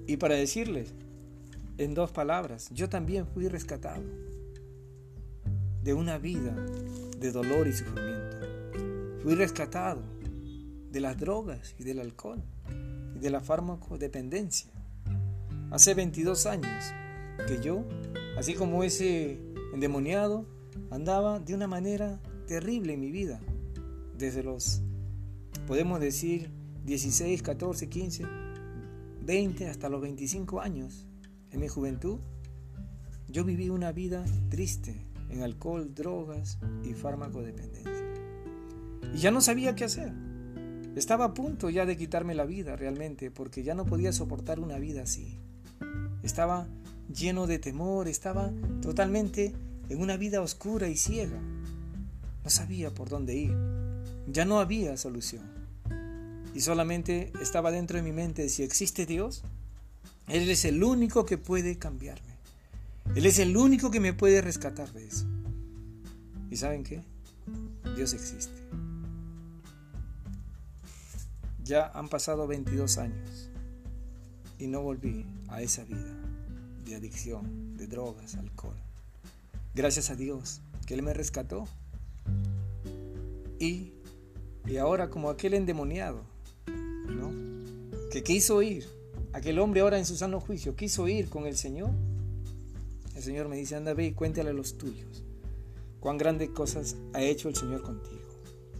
Y 0.06 0.16
para 0.16 0.34
decirles 0.34 0.94
en 1.78 1.94
dos 1.94 2.10
palabras, 2.10 2.68
yo 2.70 2.88
también 2.88 3.26
fui 3.26 3.48
rescatado 3.48 4.04
de 5.82 5.94
una 5.94 6.18
vida 6.18 6.54
de 7.18 7.32
dolor 7.32 7.66
y 7.66 7.72
sufrimiento. 7.72 8.38
Fui 9.22 9.34
rescatado 9.34 10.02
de 10.90 11.00
las 11.00 11.18
drogas 11.18 11.74
y 11.78 11.84
del 11.84 12.00
alcohol 12.00 12.42
de 13.20 13.30
la 13.30 13.40
farmacodependencia. 13.40 14.70
Hace 15.70 15.94
22 15.94 16.46
años 16.46 16.84
que 17.48 17.60
yo, 17.60 17.84
así 18.38 18.54
como 18.54 18.84
ese 18.84 19.40
endemoniado, 19.72 20.46
andaba 20.90 21.40
de 21.40 21.54
una 21.54 21.66
manera 21.66 22.20
terrible 22.46 22.92
en 22.92 23.00
mi 23.00 23.10
vida. 23.10 23.40
Desde 24.16 24.42
los, 24.42 24.82
podemos 25.66 26.00
decir, 26.00 26.50
16, 26.84 27.42
14, 27.42 27.88
15, 27.88 28.24
20 29.22 29.68
hasta 29.68 29.88
los 29.88 30.00
25 30.02 30.60
años. 30.60 31.06
En 31.54 31.60
mi 31.60 31.68
juventud, 31.68 32.18
yo 33.28 33.44
viví 33.44 33.68
una 33.68 33.92
vida 33.92 34.24
triste 34.48 35.06
en 35.30 35.44
alcohol, 35.44 35.94
drogas 35.94 36.58
y 36.82 36.94
farmacodependencia. 36.94 37.92
Y 39.14 39.18
ya 39.18 39.30
no 39.30 39.40
sabía 39.40 39.76
qué 39.76 39.84
hacer. 39.84 40.12
Estaba 40.96 41.26
a 41.26 41.34
punto 41.34 41.70
ya 41.70 41.86
de 41.86 41.96
quitarme 41.96 42.34
la 42.34 42.44
vida 42.44 42.74
realmente, 42.74 43.30
porque 43.30 43.62
ya 43.62 43.76
no 43.76 43.86
podía 43.86 44.12
soportar 44.12 44.58
una 44.58 44.80
vida 44.80 45.02
así. 45.02 45.38
Estaba 46.24 46.66
lleno 47.08 47.46
de 47.46 47.60
temor, 47.60 48.08
estaba 48.08 48.50
totalmente 48.82 49.52
en 49.88 50.00
una 50.00 50.16
vida 50.16 50.40
oscura 50.40 50.88
y 50.88 50.96
ciega. 50.96 51.40
No 52.42 52.50
sabía 52.50 52.92
por 52.92 53.08
dónde 53.08 53.36
ir. 53.36 53.56
Ya 54.26 54.44
no 54.44 54.58
había 54.58 54.96
solución. 54.96 55.44
Y 56.52 56.62
solamente 56.62 57.32
estaba 57.40 57.70
dentro 57.70 57.96
de 57.96 58.02
mi 58.02 58.10
mente, 58.10 58.48
si 58.48 58.64
existe 58.64 59.06
Dios, 59.06 59.44
Él 60.28 60.48
es 60.48 60.64
el 60.64 60.82
único 60.82 61.26
que 61.26 61.38
puede 61.38 61.78
cambiarme. 61.78 62.34
Él 63.14 63.26
es 63.26 63.38
el 63.38 63.56
único 63.56 63.90
que 63.90 64.00
me 64.00 64.12
puede 64.12 64.40
rescatar 64.40 64.92
de 64.92 65.06
eso. 65.06 65.26
¿Y 66.50 66.56
saben 66.56 66.84
qué? 66.84 67.02
Dios 67.96 68.14
existe. 68.14 68.62
Ya 71.62 71.90
han 71.94 72.08
pasado 72.08 72.46
22 72.46 72.98
años 72.98 73.50
y 74.58 74.66
no 74.66 74.82
volví 74.82 75.26
a 75.48 75.62
esa 75.62 75.84
vida 75.84 76.14
de 76.84 76.94
adicción, 76.94 77.76
de 77.76 77.86
drogas, 77.86 78.34
alcohol. 78.34 78.76
Gracias 79.74 80.10
a 80.10 80.16
Dios 80.16 80.60
que 80.86 80.94
Él 80.94 81.02
me 81.02 81.14
rescató. 81.14 81.66
Y, 83.58 83.92
y 84.66 84.76
ahora 84.76 85.10
como 85.10 85.30
aquel 85.30 85.54
endemoniado, 85.54 86.22
¿no? 86.66 87.30
Que 88.10 88.22
quiso 88.22 88.62
ir, 88.62 88.86
aquel 89.34 89.58
hombre 89.58 89.82
ahora 89.82 89.98
en 89.98 90.06
su 90.06 90.16
sano 90.16 90.40
juicio, 90.40 90.74
quiso 90.74 91.06
ir 91.06 91.28
con 91.28 91.46
el 91.46 91.56
Señor. 91.56 91.90
El 93.14 93.22
Señor 93.22 93.48
me 93.48 93.56
dice, 93.56 93.76
anda 93.76 93.92
ve 93.92 94.06
y 94.06 94.12
cuéntale 94.12 94.50
a 94.50 94.54
los 94.54 94.78
tuyos 94.78 95.22
cuán 96.00 96.18
grandes 96.18 96.50
cosas 96.50 96.96
ha 97.12 97.22
hecho 97.22 97.48
el 97.48 97.56
Señor 97.56 97.82
contigo. 97.82 98.22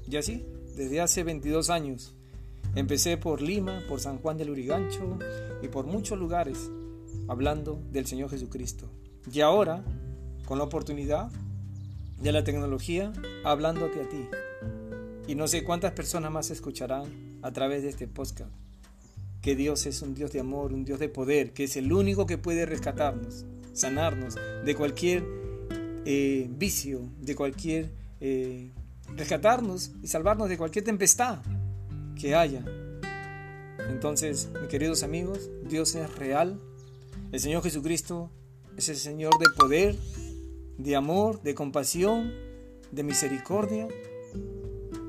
Y 0.08 0.16
así, 0.16 0.44
desde 0.76 1.00
hace 1.00 1.22
22 1.24 1.70
años, 1.70 2.14
Empecé 2.74 3.16
por 3.16 3.40
Lima, 3.40 3.84
por 3.88 4.00
San 4.00 4.18
Juan 4.18 4.36
del 4.36 4.50
Urigancho 4.50 5.18
y 5.62 5.68
por 5.68 5.86
muchos 5.86 6.18
lugares 6.18 6.70
hablando 7.28 7.80
del 7.92 8.06
Señor 8.06 8.30
Jesucristo. 8.30 8.90
Y 9.32 9.40
ahora, 9.42 9.84
con 10.44 10.58
la 10.58 10.64
oportunidad 10.64 11.30
de 12.20 12.32
la 12.32 12.42
tecnología, 12.42 13.12
hablándote 13.44 14.00
a 14.00 14.08
ti. 14.08 14.28
Y 15.28 15.36
no 15.36 15.46
sé 15.46 15.62
cuántas 15.62 15.92
personas 15.92 16.32
más 16.32 16.50
escucharán 16.50 17.38
a 17.42 17.52
través 17.52 17.84
de 17.84 17.90
este 17.90 18.08
podcast. 18.08 18.50
Que 19.44 19.54
Dios 19.54 19.84
es 19.84 20.00
un 20.00 20.14
Dios 20.14 20.32
de 20.32 20.40
amor, 20.40 20.72
un 20.72 20.86
Dios 20.86 20.98
de 20.98 21.10
poder, 21.10 21.52
que 21.52 21.64
es 21.64 21.76
el 21.76 21.92
único 21.92 22.24
que 22.24 22.38
puede 22.38 22.64
rescatarnos, 22.64 23.44
sanarnos 23.74 24.36
de 24.64 24.74
cualquier 24.74 25.22
eh, 26.06 26.48
vicio, 26.50 27.12
de 27.20 27.36
cualquier... 27.36 27.92
Eh, 28.20 28.72
rescatarnos 29.16 29.92
y 30.02 30.06
salvarnos 30.08 30.48
de 30.48 30.56
cualquier 30.56 30.84
tempestad 30.84 31.40
que 32.18 32.34
haya. 32.34 32.64
Entonces, 33.90 34.48
mis 34.60 34.68
queridos 34.68 35.02
amigos, 35.02 35.50
Dios 35.68 35.94
es 35.94 36.14
real. 36.16 36.58
El 37.32 37.40
Señor 37.40 37.62
Jesucristo 37.62 38.30
es 38.76 38.88
el 38.88 38.96
Señor 38.96 39.34
de 39.38 39.46
poder, 39.56 39.96
de 40.78 40.96
amor, 40.96 41.42
de 41.42 41.54
compasión, 41.54 42.32
de 42.90 43.02
misericordia. 43.02 43.88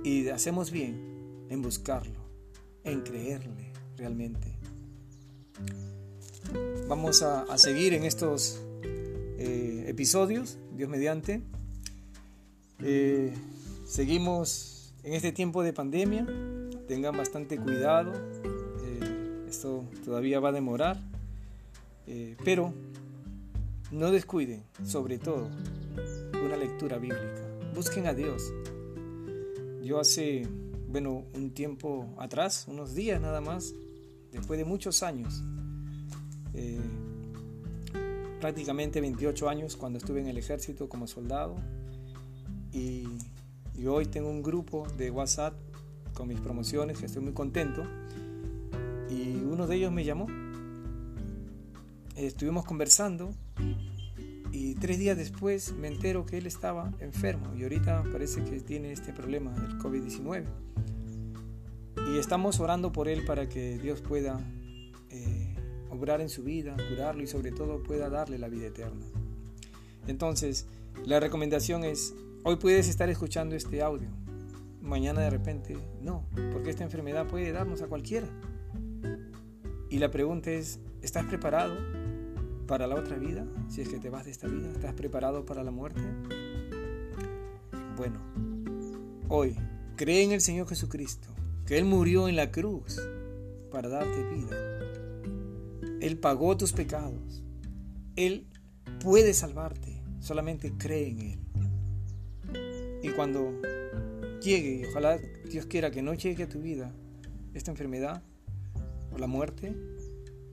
Y 0.03 0.27
hacemos 0.27 0.71
bien 0.71 1.47
en 1.49 1.61
buscarlo, 1.61 2.19
en 2.83 3.01
creerle, 3.01 3.64
realmente. 3.97 4.55
Vamos 6.87 7.23
a, 7.23 7.57
seguir 7.57 7.93
en 7.93 8.03
estos 8.03 8.61
eh, 8.83 9.85
episodios, 9.87 10.57
Dios 10.75 10.89
mediante. 10.89 11.41
Eh, 12.83 13.33
seguimos 13.87 14.93
en 15.03 15.13
este 15.13 15.31
tiempo 15.31 15.63
de 15.63 15.73
pandemia. 15.73 16.27
Tengan 16.87 17.17
bastante 17.17 17.57
cuidado. 17.57 18.13
Eh, 18.43 19.45
esto 19.49 19.83
todavía 20.03 20.39
va 20.39 20.49
a 20.49 20.51
demorar. 20.51 20.99
pero 22.43 22.71
no 23.91 24.11
descuiden, 24.11 24.63
sobre 24.83 25.17
todo, 25.17 25.49
una 26.45 26.57
lectura 26.57 26.97
bíblica. 26.97 27.41
Busquen 27.73 28.05
a 28.07 28.13
Dios. 28.13 28.53
Yo 29.83 29.99
hace, 29.99 30.47
bueno, 30.87 31.25
un 31.33 31.51
tiempo 31.51 32.13
atrás, 32.17 32.65
unos 32.67 32.93
días 32.93 33.19
nada 33.21 33.41
más, 33.41 33.73
después 34.35 34.57
de 34.59 34.65
muchos 34.65 35.03
años, 35.03 35.43
eh, 36.53 36.79
prácticamente 38.39 39.01
28 39.01 39.49
años 39.49 39.75
cuando 39.75 39.97
estuve 39.97 40.21
en 40.21 40.27
el 40.27 40.37
ejército 40.37 40.89
como 40.89 41.07
soldado 41.07 41.55
y, 42.71 43.07
hoy 43.87 44.05
tengo 44.05 44.29
un 44.29 44.41
grupo 44.41 44.87
de 44.97 45.11
WhatsApp 45.11 45.53
con 46.13 46.27
mis 46.27 46.39
promociones 46.39 46.97
que 46.97 47.05
estoy 47.05 47.21
muy 47.21 47.33
contento 47.33 47.83
y 49.09 49.35
uno 49.43 49.67
de 49.67 49.75
ellos 49.75 49.91
me 49.91 50.03
llamó. 50.03 50.27
Estuvimos 52.15 52.65
conversando 52.65 53.31
y 54.51 54.75
tres 54.75 54.97
días 54.97 55.17
después 55.17 55.73
me 55.73 55.89
entero 55.89 56.25
que 56.25 56.37
él 56.37 56.47
estaba 56.47 56.93
enfermo 56.99 57.53
y 57.55 57.63
ahorita 57.63 58.03
parece 58.11 58.43
que 58.43 58.61
tiene 58.61 58.91
este 58.91 59.11
problema 59.11 59.51
del 59.51 59.77
COVID-19. 59.77 60.45
Y 62.15 62.17
estamos 62.17 62.61
orando 62.61 62.93
por 62.93 63.09
él 63.09 63.25
para 63.25 63.49
que 63.49 63.77
Dios 63.77 63.99
pueda 63.99 64.39
obrar 65.89 66.21
en 66.21 66.29
su 66.29 66.43
vida, 66.43 66.77
curarlo 66.89 67.21
y 67.21 67.27
sobre 67.27 67.51
todo 67.51 67.83
pueda 67.83 68.09
darle 68.09 68.39
la 68.39 68.47
vida 68.47 68.67
eterna. 68.67 69.05
Entonces, 70.07 70.65
la 71.03 71.19
recomendación 71.19 71.83
es, 71.83 72.13
hoy 72.43 72.55
puedes 72.55 72.87
estar 72.87 73.09
escuchando 73.09 73.53
este 73.53 73.81
audio, 73.81 74.07
mañana 74.81 75.19
de 75.19 75.29
repente 75.29 75.75
no, 76.01 76.25
porque 76.53 76.69
esta 76.69 76.85
enfermedad 76.85 77.27
puede 77.27 77.51
darnos 77.51 77.81
a 77.81 77.87
cualquiera. 77.87 78.27
Y 79.89 79.99
la 79.99 80.09
pregunta 80.09 80.51
es, 80.51 80.79
¿estás 81.01 81.25
preparado 81.25 81.75
para 82.65 82.87
la 82.87 82.95
otra 82.95 83.17
vida? 83.17 83.45
Si 83.67 83.81
es 83.81 83.89
que 83.89 83.99
te 83.99 84.09
vas 84.09 84.23
de 84.23 84.31
esta 84.31 84.47
vida, 84.47 84.71
¿estás 84.71 84.93
preparado 84.93 85.45
para 85.45 85.65
la 85.65 85.71
muerte? 85.71 85.99
Bueno, 87.97 88.21
hoy 89.27 89.57
cree 89.97 90.23
en 90.23 90.31
el 90.31 90.39
Señor 90.39 90.69
Jesucristo, 90.69 91.34
que 91.65 91.77
Él 91.77 91.85
murió 91.85 92.27
en 92.27 92.35
la 92.35 92.51
cruz 92.51 92.99
para 93.71 93.89
darte 93.89 94.23
vida 94.29 94.75
él 96.05 96.19
pagó 96.19 96.55
tus 96.55 96.71
pecados. 96.71 97.43
Él 98.15 98.45
puede 99.03 99.33
salvarte. 99.33 100.03
Solamente 100.19 100.71
cree 100.77 101.09
en 101.09 101.19
Él. 101.19 101.39
Y 103.01 103.09
cuando 103.09 103.59
llegue, 104.39 104.87
ojalá 104.87 105.17
Dios 105.49 105.65
quiera 105.65 105.89
que 105.89 106.03
no 106.03 106.13
llegue 106.13 106.43
a 106.43 106.49
tu 106.49 106.61
vida 106.61 106.93
esta 107.55 107.71
enfermedad 107.71 108.21
o 109.11 109.17
la 109.17 109.25
muerte, 109.25 109.75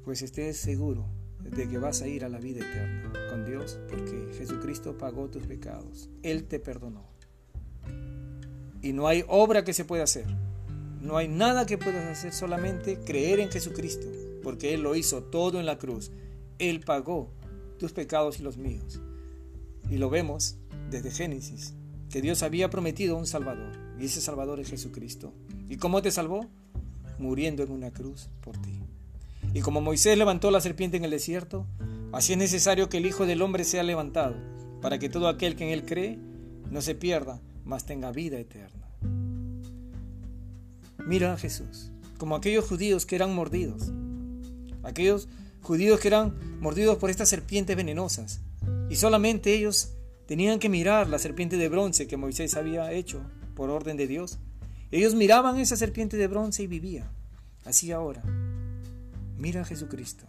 pues 0.05 0.23
estés 0.23 0.57
seguro 0.57 1.07
de 1.43 1.69
que 1.69 1.77
vas 1.77 2.01
a 2.01 2.09
ir 2.09 2.25
a 2.25 2.31
la 2.31 2.39
vida 2.39 2.61
eterna 2.61 3.13
con 3.29 3.45
Dios 3.45 3.79
porque 3.91 4.33
Jesucristo 4.39 4.97
pagó 4.97 5.29
tus 5.29 5.47
pecados. 5.47 6.09
Él 6.23 6.45
te 6.45 6.61
perdonó. 6.61 7.05
Y 8.81 8.95
no 8.95 9.07
hay 9.07 9.23
obra 9.29 9.65
que 9.65 9.75
se 9.75 9.85
pueda 9.85 10.05
hacer. 10.05 10.27
No 11.03 11.19
hay 11.19 11.29
nada 11.29 11.67
que 11.67 11.77
puedas 11.77 12.07
hacer, 12.07 12.33
solamente 12.33 12.99
creer 13.05 13.41
en 13.41 13.51
Jesucristo 13.51 14.09
porque 14.43 14.75
Él 14.75 14.83
lo 14.83 14.95
hizo 14.97 15.23
todo 15.23 15.61
en 15.61 15.67
la 15.67 15.79
cruz. 15.79 16.11
Él 16.59 16.81
pagó 16.81 17.31
tus 17.79 17.93
pecados 17.93 18.41
y 18.41 18.43
los 18.43 18.57
míos. 18.57 19.01
Y 19.91 19.97
lo 19.97 20.11
vemos 20.11 20.57
desde 20.91 21.11
Génesis, 21.11 21.75
que 22.11 22.21
Dios 22.21 22.43
había 22.43 22.71
prometido 22.71 23.17
un 23.17 23.27
Salvador, 23.27 23.73
y 23.99 24.07
ese 24.07 24.21
Salvador 24.21 24.61
es 24.61 24.69
Jesucristo. 24.69 25.33
¿Y 25.69 25.77
cómo 25.77 26.03
te 26.03 26.11
salvó? 26.11 26.47
Muriendo 27.19 27.63
en 27.63 27.71
una 27.71 27.93
cruz 27.93 28.29
por 28.41 28.59
ti. 28.59 28.81
Y 29.55 29.61
como 29.61 29.81
Moisés 29.81 30.17
levantó 30.17 30.51
la 30.51 30.61
serpiente 30.61 30.97
en 30.97 31.05
el 31.05 31.11
desierto, 31.11 31.67
así 32.13 32.33
es 32.33 32.39
necesario 32.39 32.89
que 32.89 32.99
el 32.99 33.07
Hijo 33.07 33.27
del 33.27 33.43
Hombre 33.43 33.65
sea 33.65 33.83
levantado, 33.83 34.37
para 34.81 34.99
que 34.99 35.09
todo 35.09 35.29
aquel 35.29 35.57
que 35.57 35.65
en 35.65 35.71
Él 35.71 35.85
cree 35.85 36.19
no 36.71 36.81
se 36.81 36.95
pierda, 36.95 37.41
mas 37.65 37.87
tenga 37.87 38.13
vida 38.13 38.39
eterna. 38.39 38.82
Mira 41.07 41.33
a 41.33 41.37
Jesús, 41.37 41.91
como 42.19 42.37
aquellos 42.37 42.65
judíos 42.65 43.07
que 43.07 43.17
eran 43.17 43.35
mordidos, 43.35 43.91
aquellos 44.83 45.29
judíos 45.63 46.01
que 46.01 46.09
eran 46.09 46.35
mordidos 46.61 46.99
por 46.99 47.11
estas 47.11 47.29
serpientes 47.29 47.77
venenosas. 47.77 48.41
Y 48.89 48.97
solamente 48.97 49.55
ellos 49.55 49.93
tenían 50.27 50.59
que 50.59 50.69
mirar 50.69 51.09
la 51.09 51.19
serpiente 51.19 51.57
de 51.57 51.69
bronce 51.69 52.07
que 52.07 52.17
Moisés 52.17 52.57
había 52.57 52.93
hecho 52.93 53.21
por 53.55 53.71
orden 53.71 53.97
de 53.97 54.07
Dios. 54.07 54.39
Ellos 54.91 55.15
miraban 55.15 55.59
esa 55.59 55.77
serpiente 55.77 56.17
de 56.17 56.29
bronce 56.29 56.63
y 56.63 56.67
vivían. 56.67 57.11
Así 57.65 57.93
ahora, 57.93 58.23
mira 59.39 59.63
a 59.63 59.65
Jesucristo, 59.65 60.25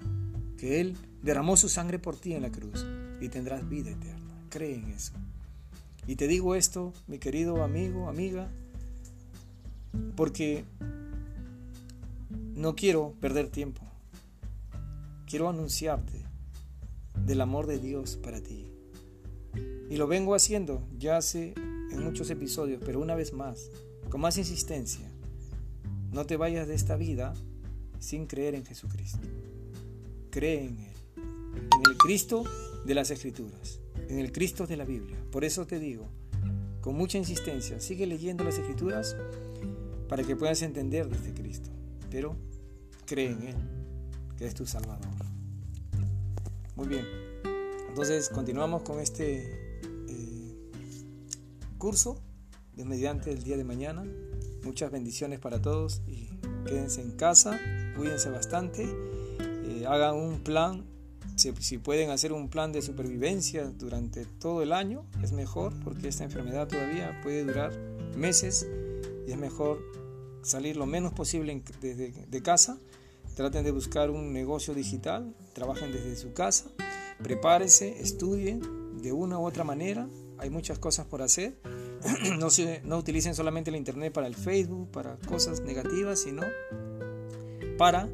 que 0.58 0.80
Él 0.82 0.96
derramó 1.22 1.58
su 1.58 1.70
sangre 1.70 2.00
por 2.00 2.16
ti 2.16 2.34
en 2.34 2.44
la 2.44 2.52
cruz 2.52 2.86
y 3.22 3.30
tendrás 3.30 3.68
vida 3.68 3.92
eterna. 3.92 4.48
Cree 4.50 4.76
en 4.76 4.90
eso. 4.90 5.14
Y 6.08 6.16
te 6.16 6.28
digo 6.28 6.56
esto, 6.56 6.94
mi 7.08 7.18
querido 7.18 7.64
amigo, 7.64 8.10
amiga, 8.10 8.50
porque 10.16 10.66
no 12.56 12.76
quiero 12.76 13.14
perder 13.20 13.50
tiempo 13.50 13.84
quiero 15.34 15.50
anunciarte 15.50 16.14
del 17.26 17.42
amor 17.42 17.66
de 17.66 17.80
Dios 17.80 18.18
para 18.18 18.40
ti. 18.40 18.72
Y 19.90 19.98
lo 19.98 20.06
vengo 20.06 20.36
haciendo 20.36 20.88
ya 20.96 21.18
hace 21.18 21.56
en 21.92 22.04
muchos 22.04 22.30
episodios, 22.30 22.84
pero 22.86 23.00
una 23.00 23.16
vez 23.16 23.34
más, 23.34 23.72
con 24.12 24.22
más 24.22 24.38
insistencia, 24.38 25.12
no 26.12 26.28
te 26.28 26.38
vayas 26.38 26.68
de 26.68 26.76
esta 26.76 26.98
vida 26.98 27.34
sin 27.98 28.28
creer 28.28 28.54
en 28.54 28.64
Jesucristo. 28.64 29.28
Cree 30.30 30.66
en 30.66 30.78
Él, 30.78 30.94
en 31.16 31.82
el 31.90 31.98
Cristo 31.98 32.44
de 32.86 32.94
las 32.94 33.10
Escrituras, 33.10 33.80
en 34.10 34.20
el 34.20 34.32
Cristo 34.32 34.68
de 34.68 34.78
la 34.78 34.86
Biblia. 34.86 35.18
Por 35.32 35.46
eso 35.46 35.66
te 35.66 35.80
digo, 35.80 36.06
con 36.82 36.94
mucha 36.94 37.18
insistencia, 37.18 37.80
sigue 37.80 38.06
leyendo 38.06 38.44
las 38.44 38.60
Escrituras 38.60 39.16
para 40.08 40.24
que 40.24 40.36
puedas 40.36 40.62
entender 40.62 41.08
de 41.08 41.16
este 41.16 41.34
Cristo, 41.34 41.70
pero 42.10 42.36
cree 43.06 43.32
en 43.32 43.44
Él 43.44 43.56
que 44.38 44.46
es 44.46 44.54
tu 44.54 44.66
Salvador. 44.66 45.08
Muy 46.76 46.88
bien, 46.88 47.06
entonces 47.90 48.30
continuamos 48.30 48.82
con 48.82 49.00
este 49.00 49.78
eh, 50.10 50.58
curso 51.78 52.20
de 52.76 52.86
mediante 52.86 53.32
el 53.32 53.44
día 53.44 53.58
de 53.58 53.64
mañana. 53.64 54.04
Muchas 54.64 54.92
bendiciones 54.92 55.40
para 55.40 55.62
todos 55.62 56.02
y 56.08 56.30
quédense 56.66 57.02
en 57.02 57.12
casa, 57.12 57.60
cuídense 57.96 58.30
bastante, 58.30 58.84
eh, 59.40 59.86
hagan 59.88 60.16
un 60.16 60.40
plan, 60.40 60.86
si, 61.36 61.54
si 61.60 61.78
pueden 61.78 62.10
hacer 62.10 62.34
un 62.34 62.50
plan 62.50 62.72
de 62.72 62.82
supervivencia 62.82 63.70
durante 63.70 64.26
todo 64.26 64.64
el 64.64 64.72
año, 64.72 65.06
es 65.22 65.32
mejor 65.32 65.74
porque 65.84 66.08
esta 66.08 66.24
enfermedad 66.24 66.68
todavía 66.68 67.20
puede 67.22 67.44
durar 67.44 67.72
meses 68.16 68.68
y 69.28 69.32
es 69.32 69.38
mejor 69.38 69.80
salir 70.42 70.76
lo 70.76 70.86
menos 70.86 71.14
posible 71.14 71.64
de, 71.82 72.42
casa 72.44 72.78
Traten 73.36 73.64
de 73.64 73.72
buscar 73.72 74.12
un 74.12 74.32
negocio 74.32 74.76
digital, 74.76 75.34
trabajen 75.54 75.92
desde 75.92 76.16
su 76.16 76.34
casa, 76.34 76.70
prepárense, 77.24 78.00
estudien 78.00 78.62
de 79.02 79.12
una 79.12 79.40
u 79.40 79.46
otra 79.46 79.64
manera. 79.64 80.08
Hay 80.38 80.52
muchas 80.52 80.78
cosas 80.78 81.08
por 81.08 81.24
hacer. 81.24 81.58
no, 82.40 82.50
no 82.84 82.98
utilicen 82.98 83.34
solamente 83.34 83.72
el 83.72 83.76
Internet 83.76 84.14
para 84.14 84.28
el 84.28 84.36
Facebook, 84.36 84.92
para 84.92 85.18
cosas 85.18 85.62
negativas, 85.62 86.20
sino 86.20 86.44
para 87.80 88.08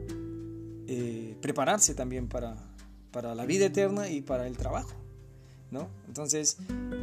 eh, 0.87 1.35
prepararse 1.41 1.93
también 1.95 2.29
para, 2.29 2.55
para 3.11 3.35
la 3.35 3.45
vida 3.45 3.65
eterna 3.65 4.09
y 4.09 4.21
para 4.21 4.47
el 4.47 4.55
trabajo. 4.55 4.91
Entonces, 6.07 6.57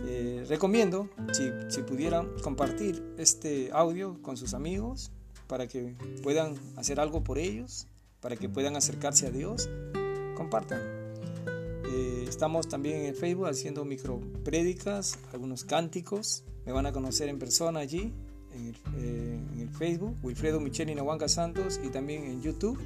eh, 0.06 0.44
recomiendo, 0.48 1.08
si, 1.32 1.82
pudieran 1.82 2.28
compartir 2.42 3.02
este 3.18 3.70
audio 3.72 4.20
con 4.22 4.36
sus 4.36 4.54
amigos, 4.54 5.12
para 5.46 5.68
que 5.68 5.94
puedan 6.22 6.54
hacer 6.76 6.98
algo 6.98 7.22
por 7.22 7.38
ellos, 7.38 7.86
para 8.20 8.36
que 8.36 8.48
puedan 8.48 8.74
acercarse 8.76 9.28
a 9.28 9.30
Dios, 9.30 9.68
compartan. 10.36 10.80
Eh, 11.88 12.24
estamos 12.28 12.68
también 12.68 13.02
en 13.02 13.14
Facebook 13.14 13.46
haciendo 13.46 13.84
micro 13.84 14.20
prédicas, 14.44 15.18
algunos 15.32 15.64
cánticos. 15.64 16.42
Me 16.64 16.72
van 16.72 16.86
a 16.86 16.92
conocer 16.92 17.28
en 17.28 17.38
persona 17.38 17.78
allí, 17.78 18.12
en 18.52 18.66
el, 18.66 18.76
eh, 18.96 19.68
Facebook, 19.78 20.16
Wilfredo 20.22 20.58
Michel 20.58 20.88
Ninahuanca 20.88 21.28
Santos, 21.28 21.80
y 21.84 21.90
también 21.90 22.24
en 22.24 22.42
YouTube. 22.42 22.78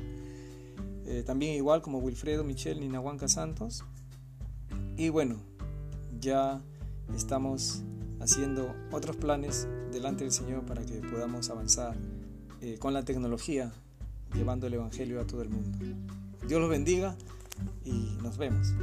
También 1.26 1.56
igual 1.56 1.82
como 1.82 1.98
Wilfredo 1.98 2.44
Michel 2.44 2.78
Ninahuanca 2.78 3.26
Santos. 3.26 3.82
Y 4.96 5.08
bueno, 5.08 5.40
ya 6.20 6.61
estamos 7.14 7.83
haciendo 8.20 8.74
otros 8.92 9.16
planes 9.16 9.68
delante 9.92 10.24
del 10.24 10.33
Señor 10.33 10.64
para 10.66 10.85
que 10.85 11.00
podamos 11.00 11.50
avanzar 11.50 11.96
con 12.78 12.92
la 12.92 13.04
tecnología 13.04 13.72
llevando 14.35 14.66
el 14.66 14.74
Evangelio 14.74 15.20
a 15.20 15.26
todo 15.26 15.42
el 15.42 15.48
mundo. 15.48 15.78
Dios 16.46 16.61
los 16.61 16.70
bendiga 16.70 17.16
y 17.85 18.16
nos 18.22 18.37
vemos. 18.37 18.74